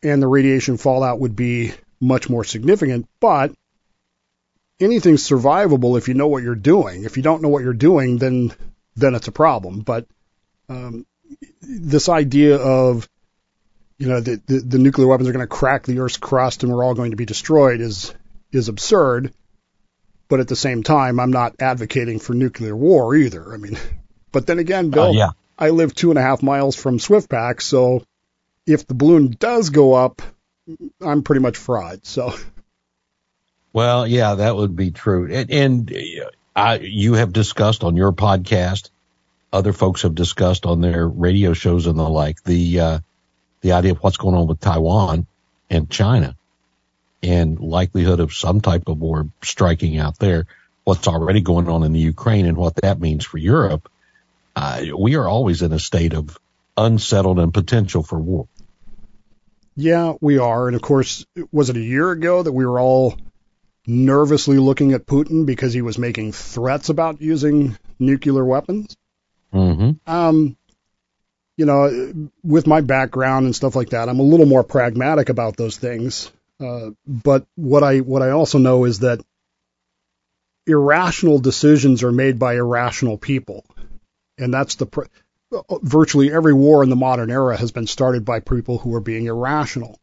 and 0.02 0.22
the 0.22 0.26
radiation 0.26 0.76
fallout 0.76 1.20
would 1.20 1.36
be 1.36 1.72
much 2.00 2.28
more 2.28 2.44
significant. 2.44 3.08
But 3.20 3.52
anything's 4.80 5.26
survivable 5.28 5.96
if 5.96 6.08
you 6.08 6.14
know 6.14 6.26
what 6.26 6.42
you're 6.42 6.54
doing. 6.54 7.04
If 7.04 7.16
you 7.16 7.22
don't 7.22 7.42
know 7.42 7.48
what 7.48 7.62
you're 7.62 7.72
doing, 7.72 8.18
then 8.18 8.52
then 8.96 9.14
it's 9.14 9.28
a 9.28 9.32
problem. 9.32 9.80
But 9.80 10.06
um, 10.68 11.06
this 11.60 12.08
idea 12.08 12.56
of 12.56 13.08
you 13.98 14.08
know 14.08 14.20
the, 14.20 14.40
the, 14.46 14.58
the 14.58 14.78
nuclear 14.78 15.06
weapons 15.06 15.28
are 15.28 15.32
going 15.32 15.44
to 15.44 15.46
crack 15.46 15.84
the 15.84 16.00
Earth's 16.00 16.16
crust 16.16 16.62
and 16.62 16.72
we're 16.72 16.84
all 16.84 16.94
going 16.94 17.12
to 17.12 17.16
be 17.16 17.26
destroyed 17.26 17.80
is 17.80 18.14
is 18.50 18.68
absurd. 18.68 19.32
But 20.28 20.40
at 20.40 20.48
the 20.48 20.56
same 20.56 20.82
time, 20.82 21.20
I'm 21.20 21.30
not 21.30 21.56
advocating 21.60 22.18
for 22.18 22.32
nuclear 22.32 22.74
war 22.74 23.14
either. 23.14 23.52
I 23.52 23.58
mean, 23.58 23.78
but 24.32 24.46
then 24.46 24.58
again, 24.58 24.90
Bill, 24.90 25.10
Uh, 25.10 25.12
yeah. 25.12 25.30
I 25.62 25.70
live 25.70 25.94
two 25.94 26.10
and 26.10 26.18
a 26.18 26.22
half 26.22 26.42
miles 26.42 26.74
from 26.74 26.98
Swiftpack, 26.98 27.62
so 27.62 28.02
if 28.66 28.84
the 28.88 28.94
balloon 28.94 29.36
does 29.38 29.70
go 29.70 29.94
up, 29.94 30.20
I'm 31.00 31.22
pretty 31.22 31.40
much 31.40 31.56
fried. 31.56 32.04
So 32.04 32.34
Well, 33.72 34.04
yeah, 34.04 34.34
that 34.34 34.56
would 34.56 34.74
be 34.74 34.90
true. 34.90 35.32
And, 35.32 35.50
and 35.52 35.92
uh, 35.92 36.30
I, 36.56 36.78
you 36.80 37.12
have 37.12 37.32
discussed 37.32 37.84
on 37.84 37.94
your 37.94 38.10
podcast, 38.10 38.90
other 39.52 39.72
folks 39.72 40.02
have 40.02 40.16
discussed 40.16 40.66
on 40.66 40.80
their 40.80 41.06
radio 41.06 41.52
shows 41.52 41.86
and 41.86 41.96
the 41.96 42.08
like, 42.08 42.42
the, 42.42 42.80
uh, 42.80 42.98
the 43.60 43.70
idea 43.70 43.92
of 43.92 43.98
what's 43.98 44.16
going 44.16 44.34
on 44.34 44.48
with 44.48 44.58
Taiwan 44.58 45.28
and 45.70 45.88
China 45.88 46.34
and 47.22 47.60
likelihood 47.60 48.18
of 48.18 48.34
some 48.34 48.62
type 48.62 48.88
of 48.88 48.98
war 48.98 49.28
striking 49.44 49.96
out 49.96 50.18
there, 50.18 50.46
what's 50.82 51.06
already 51.06 51.40
going 51.40 51.68
on 51.68 51.84
in 51.84 51.92
the 51.92 52.00
Ukraine 52.00 52.46
and 52.46 52.56
what 52.56 52.74
that 52.82 52.98
means 52.98 53.24
for 53.24 53.38
Europe. 53.38 53.88
Uh, 54.54 54.82
we 54.98 55.16
are 55.16 55.28
always 55.28 55.62
in 55.62 55.72
a 55.72 55.78
state 55.78 56.14
of 56.14 56.38
unsettled 56.76 57.38
and 57.38 57.52
potential 57.52 58.02
for 58.02 58.18
war. 58.18 58.48
yeah, 59.76 60.14
we 60.20 60.38
are. 60.38 60.66
And 60.66 60.76
of 60.76 60.82
course, 60.82 61.24
was 61.50 61.70
it 61.70 61.76
a 61.76 61.80
year 61.80 62.10
ago 62.10 62.42
that 62.42 62.52
we 62.52 62.66
were 62.66 62.80
all 62.80 63.16
nervously 63.86 64.58
looking 64.58 64.92
at 64.92 65.06
Putin 65.06 65.46
because 65.46 65.72
he 65.72 65.82
was 65.82 65.98
making 65.98 66.32
threats 66.32 66.88
about 66.88 67.20
using 67.20 67.76
nuclear 67.98 68.44
weapons? 68.44 68.96
Mm-hmm. 69.52 70.10
Um, 70.10 70.56
you 71.56 71.66
know, 71.66 72.30
with 72.42 72.66
my 72.66 72.80
background 72.80 73.46
and 73.46 73.54
stuff 73.54 73.76
like 73.76 73.90
that, 73.90 74.08
I'm 74.08 74.20
a 74.20 74.24
little 74.24 74.46
more 74.46 74.64
pragmatic 74.64 75.28
about 75.28 75.56
those 75.56 75.76
things. 75.76 76.30
Uh, 76.58 76.90
but 77.06 77.46
what 77.56 77.82
I 77.82 77.98
what 77.98 78.22
I 78.22 78.30
also 78.30 78.58
know 78.58 78.84
is 78.84 79.00
that 79.00 79.20
irrational 80.66 81.38
decisions 81.38 82.02
are 82.02 82.12
made 82.12 82.38
by 82.38 82.54
irrational 82.54 83.18
people, 83.18 83.64
and 84.38 84.52
that's 84.52 84.76
the 84.76 84.86
pr- 84.86 85.04
virtually 85.82 86.32
every 86.32 86.52
war 86.52 86.82
in 86.82 86.90
the 86.90 86.96
modern 86.96 87.30
era 87.30 87.56
has 87.56 87.72
been 87.72 87.86
started 87.86 88.24
by 88.24 88.40
people 88.40 88.78
who 88.78 88.94
are 88.94 89.00
being 89.00 89.26
irrational, 89.26 89.98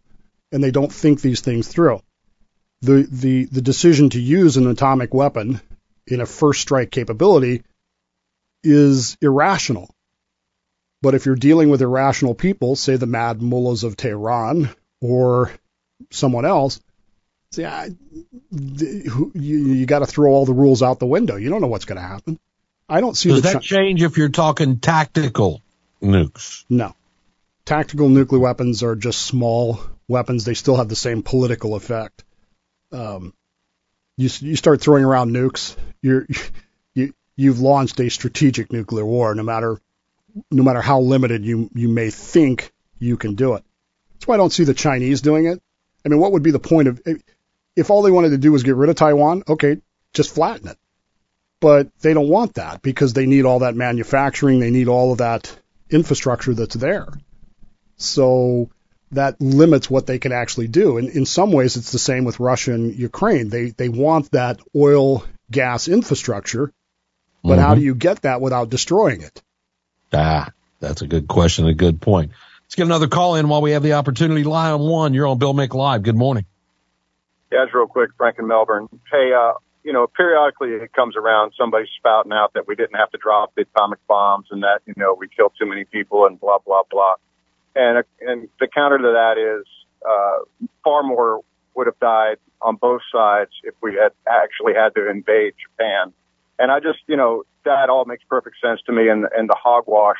and 0.52 0.64
they 0.64 0.72
don't 0.72 0.94
think 0.94 1.22
these 1.22 1.42
things 1.42 1.68
through. 1.68 2.02
The 2.82 3.08
the 3.10 3.46
the 3.46 3.62
decision 3.62 4.10
to 4.12 4.22
use 4.22 4.58
an 4.58 4.68
atomic 4.68 5.14
weapon 5.14 5.62
in 6.08 6.22
a 6.22 6.26
first 6.26 6.62
strike 6.62 6.92
capability 6.92 7.64
is 8.64 9.18
irrational. 9.22 9.90
But 11.02 11.16
if 11.16 11.26
you're 11.26 11.36
dealing 11.36 11.70
with 11.70 11.82
irrational 11.82 12.36
people, 12.36 12.76
say 12.76 12.98
the 12.98 13.06
mad 13.06 13.42
mullahs 13.42 13.84
of 13.84 13.96
Tehran 13.96 14.70
or 15.02 15.52
someone 16.12 16.46
else, 16.46 16.82
say, 17.52 17.66
I, 17.66 17.92
you, 18.52 19.32
you 19.34 19.86
got 19.86 20.00
to 20.00 20.06
throw 20.06 20.32
all 20.32 20.46
the 20.46 20.54
rules 20.54 20.84
out 20.84 21.00
the 21.00 21.06
window. 21.06 21.38
You 21.38 21.50
don't 21.50 21.62
know 21.62 21.68
what's 21.68 21.86
going 21.86 22.02
to 22.02 22.08
happen. 22.08 22.38
I 22.90 23.02
don't 23.02 23.16
see 23.16 23.30
Does 23.30 23.44
that 23.44 23.62
change 23.62 24.02
if 24.02 24.18
you're 24.18 24.30
talking 24.30 24.80
tactical 24.80 25.62
nukes? 26.02 26.66
no. 26.70 26.96
Tactical 27.66 28.10
nuclear 28.10 28.42
weapons 28.42 28.82
are 28.82 28.96
just 28.96 29.22
small 29.22 29.80
weapons. 30.08 30.44
They 30.44 30.56
still 30.56 30.76
have 30.78 30.90
the 30.90 30.96
same 30.96 31.22
political 31.22 31.76
effect. 31.76 32.24
Um, 32.92 33.34
you 34.18 34.28
you 34.40 34.56
start 34.56 34.82
throwing 34.82 35.06
around 35.06 35.32
nukes, 35.32 35.76
you're 36.02 36.26
you 36.96 37.14
you've 37.36 37.60
launched 37.60 38.00
a 38.00 38.10
strategic 38.10 38.74
nuclear 38.74 39.06
war. 39.06 39.36
No 39.36 39.44
matter 39.44 39.80
no 40.50 40.64
matter 40.64 40.82
how 40.82 41.02
limited 41.02 41.46
you 41.46 41.70
you 41.76 41.90
may 41.90 42.10
think 42.10 42.72
you 42.98 43.18
can 43.18 43.36
do 43.36 43.54
it. 43.54 43.64
That's 44.14 44.28
why 44.28 44.34
I 44.34 44.38
don't 44.38 44.52
see 44.52 44.64
the 44.64 44.74
Chinese 44.74 45.22
doing 45.22 45.46
it. 45.46 45.62
I 46.04 46.10
mean, 46.10 46.20
what 46.20 46.32
would 46.32 46.44
be 46.44 46.52
the 46.52 46.60
point 46.60 46.88
of 46.88 47.00
if 47.76 47.92
all 47.92 48.02
they 48.02 48.12
wanted 48.12 48.30
to 48.30 48.40
do 48.40 48.52
was 48.52 48.64
get 48.64 48.76
rid 48.76 48.90
of 48.90 48.96
Taiwan? 48.96 49.44
Okay, 49.48 49.78
just 50.14 50.34
flatten 50.34 50.70
it. 50.70 50.78
But 51.62 51.90
they 52.00 52.14
don't 52.14 52.30
want 52.30 52.56
that 52.56 52.82
because 52.82 53.14
they 53.14 53.26
need 53.26 53.46
all 53.46 53.60
that 53.60 53.76
manufacturing, 53.76 54.60
they 54.60 54.72
need 54.72 54.88
all 54.88 55.12
of 55.12 55.18
that 55.18 55.54
infrastructure 55.90 56.54
that's 56.54 56.76
there. 56.76 57.08
So 57.98 58.70
that 59.12 59.42
limits 59.42 59.90
what 59.90 60.08
they 60.08 60.20
can 60.20 60.32
actually 60.32 60.68
do. 60.68 60.98
And 60.98 61.10
in 61.10 61.26
some 61.26 61.52
ways, 61.52 61.76
it's 61.76 61.92
the 61.92 62.00
same 62.00 62.24
with 62.24 62.40
Russia 62.40 62.74
and 62.74 62.96
Ukraine. 62.96 63.50
They 63.50 63.72
they 63.72 63.90
want 63.90 64.32
that 64.32 64.60
oil 64.76 65.26
gas 65.52 65.88
infrastructure, 65.88 66.72
but 67.44 67.60
how 67.60 67.76
do 67.76 67.82
you 67.82 67.96
get 67.96 68.22
that 68.22 68.42
without 68.42 68.70
destroying 68.70 69.22
it? 69.22 69.42
Ah, 70.14 70.52
that's 70.80 71.02
a 71.02 71.08
good 71.08 71.28
question, 71.28 71.68
a 71.68 71.74
good 71.74 72.02
point. 72.02 72.32
Let's 72.64 72.76
get 72.76 72.86
another 72.86 73.08
call 73.08 73.36
in 73.36 73.50
while 73.50 73.62
we 73.62 73.72
have 73.72 73.84
the 73.84 73.94
opportunity. 73.94 74.44
Line 74.44 74.74
on 74.74 74.82
one, 74.82 75.14
you're 75.14 75.28
on 75.28 75.40
Bill 75.40 75.54
Mick 75.54 75.74
Live. 75.74 76.04
Good 76.04 76.16
morning. 76.16 76.46
Yeah, 77.52 77.64
it's 77.64 77.74
real 77.74 77.88
quick, 77.88 78.12
Frank 78.16 78.38
in 78.38 78.48
Melbourne. 78.48 78.88
Hey, 79.12 79.32
uh, 79.34 79.54
you 79.84 79.94
know, 79.94 80.08
periodically 80.08 80.70
it 80.70 80.94
comes 80.94 81.16
around, 81.16 81.54
somebody's 81.58 81.90
spouting 81.98 82.34
out 82.34 82.54
that 82.54 82.68
we 82.68 82.76
didn't 82.76 82.96
have 82.96 83.10
to 83.12 83.18
drop 83.18 83.54
the 83.56 83.62
atomic 83.62 84.00
bombs 84.08 84.48
and 84.52 84.64
that, 84.64 84.80
you 84.86 84.94
know, 84.98 85.14
we 85.14 85.28
killed 85.28 85.54
too 85.60 85.66
many 85.66 85.86
people 85.86 86.26
and 86.26 86.40
blah, 86.40 86.58
blah, 86.66 86.84
blah. 86.90 87.16
And, 87.76 88.04
and 88.20 88.50
the 88.60 88.68
counter 88.68 88.98
to 88.98 89.12
that 89.14 89.38
is, 89.38 89.66
uh, 90.08 90.70
far 90.84 91.04
more 91.04 91.42
would 91.76 91.88
have 91.88 92.00
died 92.00 92.38
on 92.62 92.76
both 92.76 93.02
sides 93.12 93.52
if 93.64 93.74
we 93.82 93.96
had 93.96 94.12
actually 94.28 94.74
had 94.74 94.94
to 94.96 95.10
invade 95.10 95.54
Japan. 95.62 96.14
And 96.58 96.72
I 96.72 96.80
just, 96.80 97.00
you 97.08 97.16
know, 97.16 97.44
that 97.64 97.90
all 97.90 98.06
makes 98.06 98.24
perfect 98.30 98.58
sense 98.62 98.82
to 98.86 98.92
me. 98.92 99.08
And, 99.08 99.28
and 99.36 99.48
the 99.48 99.56
hogwash 99.58 100.18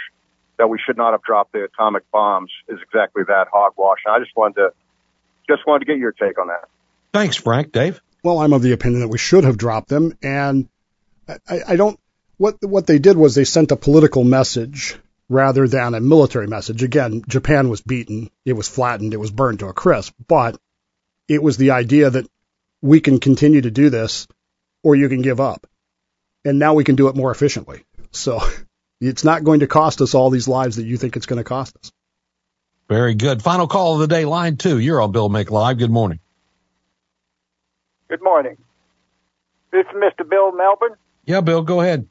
that 0.58 0.70
we 0.70 0.80
should 0.80 0.98
not 0.98 1.12
have 1.12 1.22
dropped 1.24 1.52
the 1.52 1.64
atomic 1.64 2.10
bombs 2.12 2.52
is 2.68 2.80
exactly 2.82 3.24
that 3.28 3.48
hogwash. 3.52 4.00
And 4.06 4.16
I 4.16 4.20
just 4.20 4.36
wanted 4.38 4.56
to, 4.56 4.74
just 5.50 5.68
wanted 5.68 5.80
to 5.80 5.86
get 5.86 5.98
your 5.98 6.12
take 6.12 6.40
on 6.40 6.48
that. 6.48 6.70
Thanks, 7.12 7.36
Frank. 7.36 7.72
Dave? 7.72 8.02
Well, 8.24 8.40
I'm 8.40 8.54
of 8.54 8.62
the 8.62 8.74
opinion 8.74 9.02
that 9.02 9.08
we 9.08 9.18
should 9.18 9.44
have 9.44 9.58
dropped 9.58 9.90
them, 9.90 10.18
and 10.22 10.68
I, 11.48 11.60
I 11.70 11.76
don't. 11.76 12.00
What 12.38 12.58
what 12.64 12.88
they 12.88 13.00
did 13.00 13.18
was 13.18 13.36
they 13.36 13.46
sent 13.46 13.72
a 13.72 13.76
political 13.76 14.24
message 14.24 14.98
rather 15.30 15.68
than 15.68 15.94
a 15.94 16.00
military 16.00 16.48
message. 16.48 16.84
Again, 16.84 17.22
Japan 17.28 17.70
was 17.70 17.82
beaten, 17.82 18.30
it 18.46 18.54
was 18.54 18.68
flattened, 18.68 19.14
it 19.14 19.20
was 19.20 19.32
burned 19.32 19.60
to 19.60 19.68
a 19.68 19.74
crisp, 19.74 20.14
but 20.28 20.58
it 21.28 21.44
was 21.44 21.58
the 21.58 21.72
idea 21.72 22.10
that 22.10 22.28
we 22.82 23.00
can 23.00 23.20
continue 23.20 23.62
to 23.62 23.72
do 23.72 23.90
this, 23.90 24.28
or 24.84 24.96
you 24.96 25.08
can 25.10 25.22
give 25.22 25.40
up, 25.40 25.68
and 26.44 26.58
now 26.60 26.74
we 26.74 26.84
can 26.84 26.96
do 26.96 27.10
it 27.10 27.16
more 27.16 27.32
efficiently. 27.32 27.84
So 28.12 28.42
it's 29.02 29.24
not 29.24 29.44
going 29.44 29.60
to 29.60 29.68
cost 29.68 30.02
us 30.02 30.16
all 30.16 30.30
these 30.30 30.48
lives 30.48 30.78
that 30.78 30.86
you 30.86 30.98
think 30.98 31.16
it's 31.16 31.28
going 31.28 31.38
to 31.38 31.44
cost 31.44 31.78
us. 31.78 31.92
Very 32.90 33.14
good. 33.14 33.44
Final 33.44 33.68
call 33.68 33.94
of 33.94 34.00
the 34.00 34.08
day, 34.08 34.26
line 34.26 34.58
two. 34.58 34.80
You're 34.80 35.02
on 35.02 35.12
Bill 35.12 35.30
Mick 35.30 35.52
Live. 35.52 35.78
Good 35.78 35.92
morning. 35.92 36.20
Good 38.10 38.24
morning. 38.24 38.58
This 39.72 39.86
is 39.86 39.96
Mr. 39.96 40.28
Bill 40.28 40.52
Melbourne. 40.52 40.96
Yeah, 41.26 41.42
Bill, 41.42 41.62
go 41.62 41.82
ahead. 41.82 42.08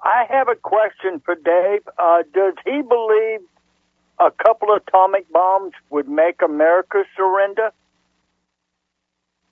I 0.00 0.24
have 0.28 0.48
a 0.48 0.54
question 0.54 1.20
for 1.24 1.34
Dave. 1.34 1.80
Uh, 1.98 2.22
does 2.32 2.54
he 2.64 2.80
believe 2.82 3.40
a 4.20 4.30
couple 4.30 4.72
of 4.72 4.82
atomic 4.86 5.30
bombs 5.32 5.72
would 5.90 6.08
make 6.08 6.42
America 6.42 7.02
surrender? 7.16 7.72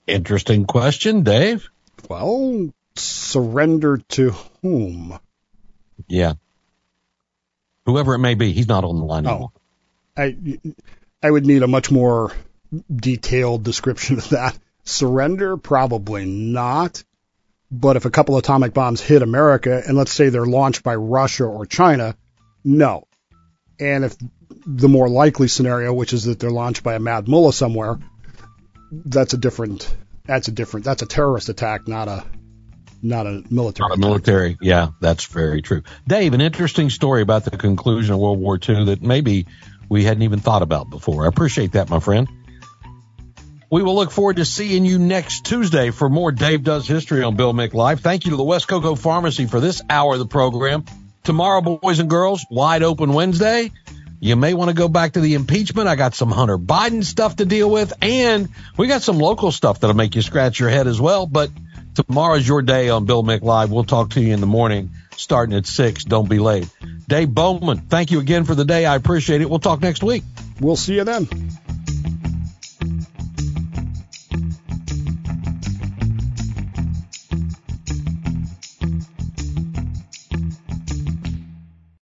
Interesting 0.07 0.65
question, 0.65 1.23
Dave. 1.23 1.69
Well, 2.09 2.71
surrender 2.95 3.97
to 3.97 4.31
whom? 4.61 5.19
Yeah. 6.07 6.33
Whoever 7.85 8.13
it 8.15 8.19
may 8.19 8.35
be, 8.35 8.53
he's 8.53 8.69
not 8.69 8.85
on 8.85 8.97
the 8.97 9.05
line 9.05 9.25
anymore. 9.27 9.51
I 10.15 10.37
I 11.21 11.29
would 11.29 11.45
need 11.45 11.63
a 11.63 11.67
much 11.67 11.91
more 11.91 12.31
detailed 12.93 13.63
description 13.63 14.19
of 14.19 14.29
that. 14.29 14.57
Surrender, 14.87 15.57
probably 15.57 16.25
not. 16.25 17.03
But 17.69 17.97
if 17.97 18.05
a 18.05 18.09
couple 18.09 18.37
atomic 18.37 18.73
bombs 18.73 19.01
hit 19.01 19.21
America, 19.21 19.83
and 19.85 19.97
let's 19.97 20.11
say 20.11 20.29
they're 20.29 20.45
launched 20.45 20.83
by 20.83 20.95
Russia 20.95 21.43
or 21.43 21.65
China, 21.65 22.15
no. 22.63 23.07
And 23.79 24.05
if 24.05 24.15
the 24.65 24.87
more 24.87 25.09
likely 25.09 25.49
scenario, 25.49 25.93
which 25.93 26.13
is 26.13 26.23
that 26.25 26.39
they're 26.39 26.49
launched 26.49 26.83
by 26.83 26.95
a 26.95 26.99
mad 26.99 27.27
mullah 27.27 27.51
somewhere, 27.51 27.99
that's 28.91 29.33
a 29.33 29.37
different. 29.37 29.93
That's 30.25 30.47
a 30.47 30.51
different. 30.51 30.85
That's 30.85 31.01
a 31.01 31.05
terrorist 31.05 31.49
attack, 31.49 31.87
not 31.87 32.07
a 32.07 32.23
not 33.01 33.27
a 33.27 33.43
military. 33.49 33.89
Not 33.89 33.97
a 33.97 33.99
military. 33.99 34.57
Yeah, 34.61 34.89
that's 35.01 35.25
very 35.25 35.61
true. 35.61 35.83
Dave, 36.07 36.33
an 36.33 36.41
interesting 36.41 36.89
story 36.89 37.21
about 37.21 37.43
the 37.43 37.51
conclusion 37.51 38.13
of 38.13 38.19
World 38.19 38.39
War 38.39 38.57
II 38.57 38.85
that 38.85 39.01
maybe 39.01 39.47
we 39.89 40.03
hadn't 40.03 40.23
even 40.23 40.39
thought 40.39 40.61
about 40.61 40.89
before. 40.89 41.25
I 41.25 41.27
appreciate 41.27 41.73
that, 41.73 41.89
my 41.89 41.99
friend. 41.99 42.27
We 43.69 43.83
will 43.83 43.95
look 43.95 44.11
forward 44.11 44.37
to 44.37 44.45
seeing 44.45 44.85
you 44.85 44.97
next 44.97 45.45
Tuesday 45.45 45.91
for 45.91 46.07
more 46.07 46.31
Dave 46.31 46.63
Does 46.63 46.87
History 46.87 47.21
on 47.21 47.35
Bill 47.35 47.53
Mick 47.53 47.73
Live. 47.73 47.99
Thank 47.99 48.23
you 48.23 48.31
to 48.31 48.37
the 48.37 48.43
West 48.43 48.69
Cocoa 48.69 48.95
Pharmacy 48.95 49.45
for 49.45 49.59
this 49.59 49.81
hour 49.89 50.13
of 50.13 50.19
the 50.19 50.25
program. 50.25 50.85
Tomorrow, 51.23 51.59
boys 51.59 51.99
and 51.99 52.09
girls, 52.09 52.45
wide 52.49 52.81
open 52.81 53.11
Wednesday. 53.11 53.71
You 54.21 54.37
may 54.37 54.53
want 54.53 54.69
to 54.69 54.73
go 54.73 54.87
back 54.87 55.13
to 55.13 55.19
the 55.19 55.33
impeachment. 55.33 55.89
I 55.89 55.97
got 55.97 56.15
some 56.15 56.31
Hunter 56.31 56.57
Biden 56.57 57.03
stuff 57.03 57.35
to 57.35 57.45
deal 57.45 57.69
with, 57.69 57.91
and 58.01 58.47
we 58.77 58.87
got 58.87 59.01
some 59.01 59.17
local 59.17 59.51
stuff 59.51 59.81
that'll 59.81 59.97
make 59.97 60.15
you 60.15 60.21
scratch 60.21 60.61
your 60.61 60.69
head 60.69 60.87
as 60.87 61.01
well. 61.01 61.27
But 61.27 61.51
tomorrow's 61.93 62.47
your 62.47 62.61
day 62.61 62.87
on 62.87 63.05
Bill 63.05 63.21
Mick 63.21 63.41
Live. 63.41 63.69
We'll 63.69 63.83
talk 63.83 64.11
to 64.11 64.21
you 64.21 64.33
in 64.33 64.39
the 64.39 64.47
morning 64.47 64.91
starting 65.17 65.55
at 65.57 65.65
6. 65.65 66.05
Don't 66.05 66.29
be 66.29 66.39
late. 66.39 66.69
Dave 67.09 67.29
Bowman, 67.29 67.79
thank 67.79 68.11
you 68.11 68.21
again 68.21 68.45
for 68.45 68.55
the 68.55 68.65
day. 68.65 68.85
I 68.85 68.95
appreciate 68.95 69.41
it. 69.41 69.49
We'll 69.49 69.59
talk 69.59 69.81
next 69.81 70.03
week. 70.03 70.23
We'll 70.61 70.77
see 70.77 70.95
you 70.95 71.03
then. 71.03 71.27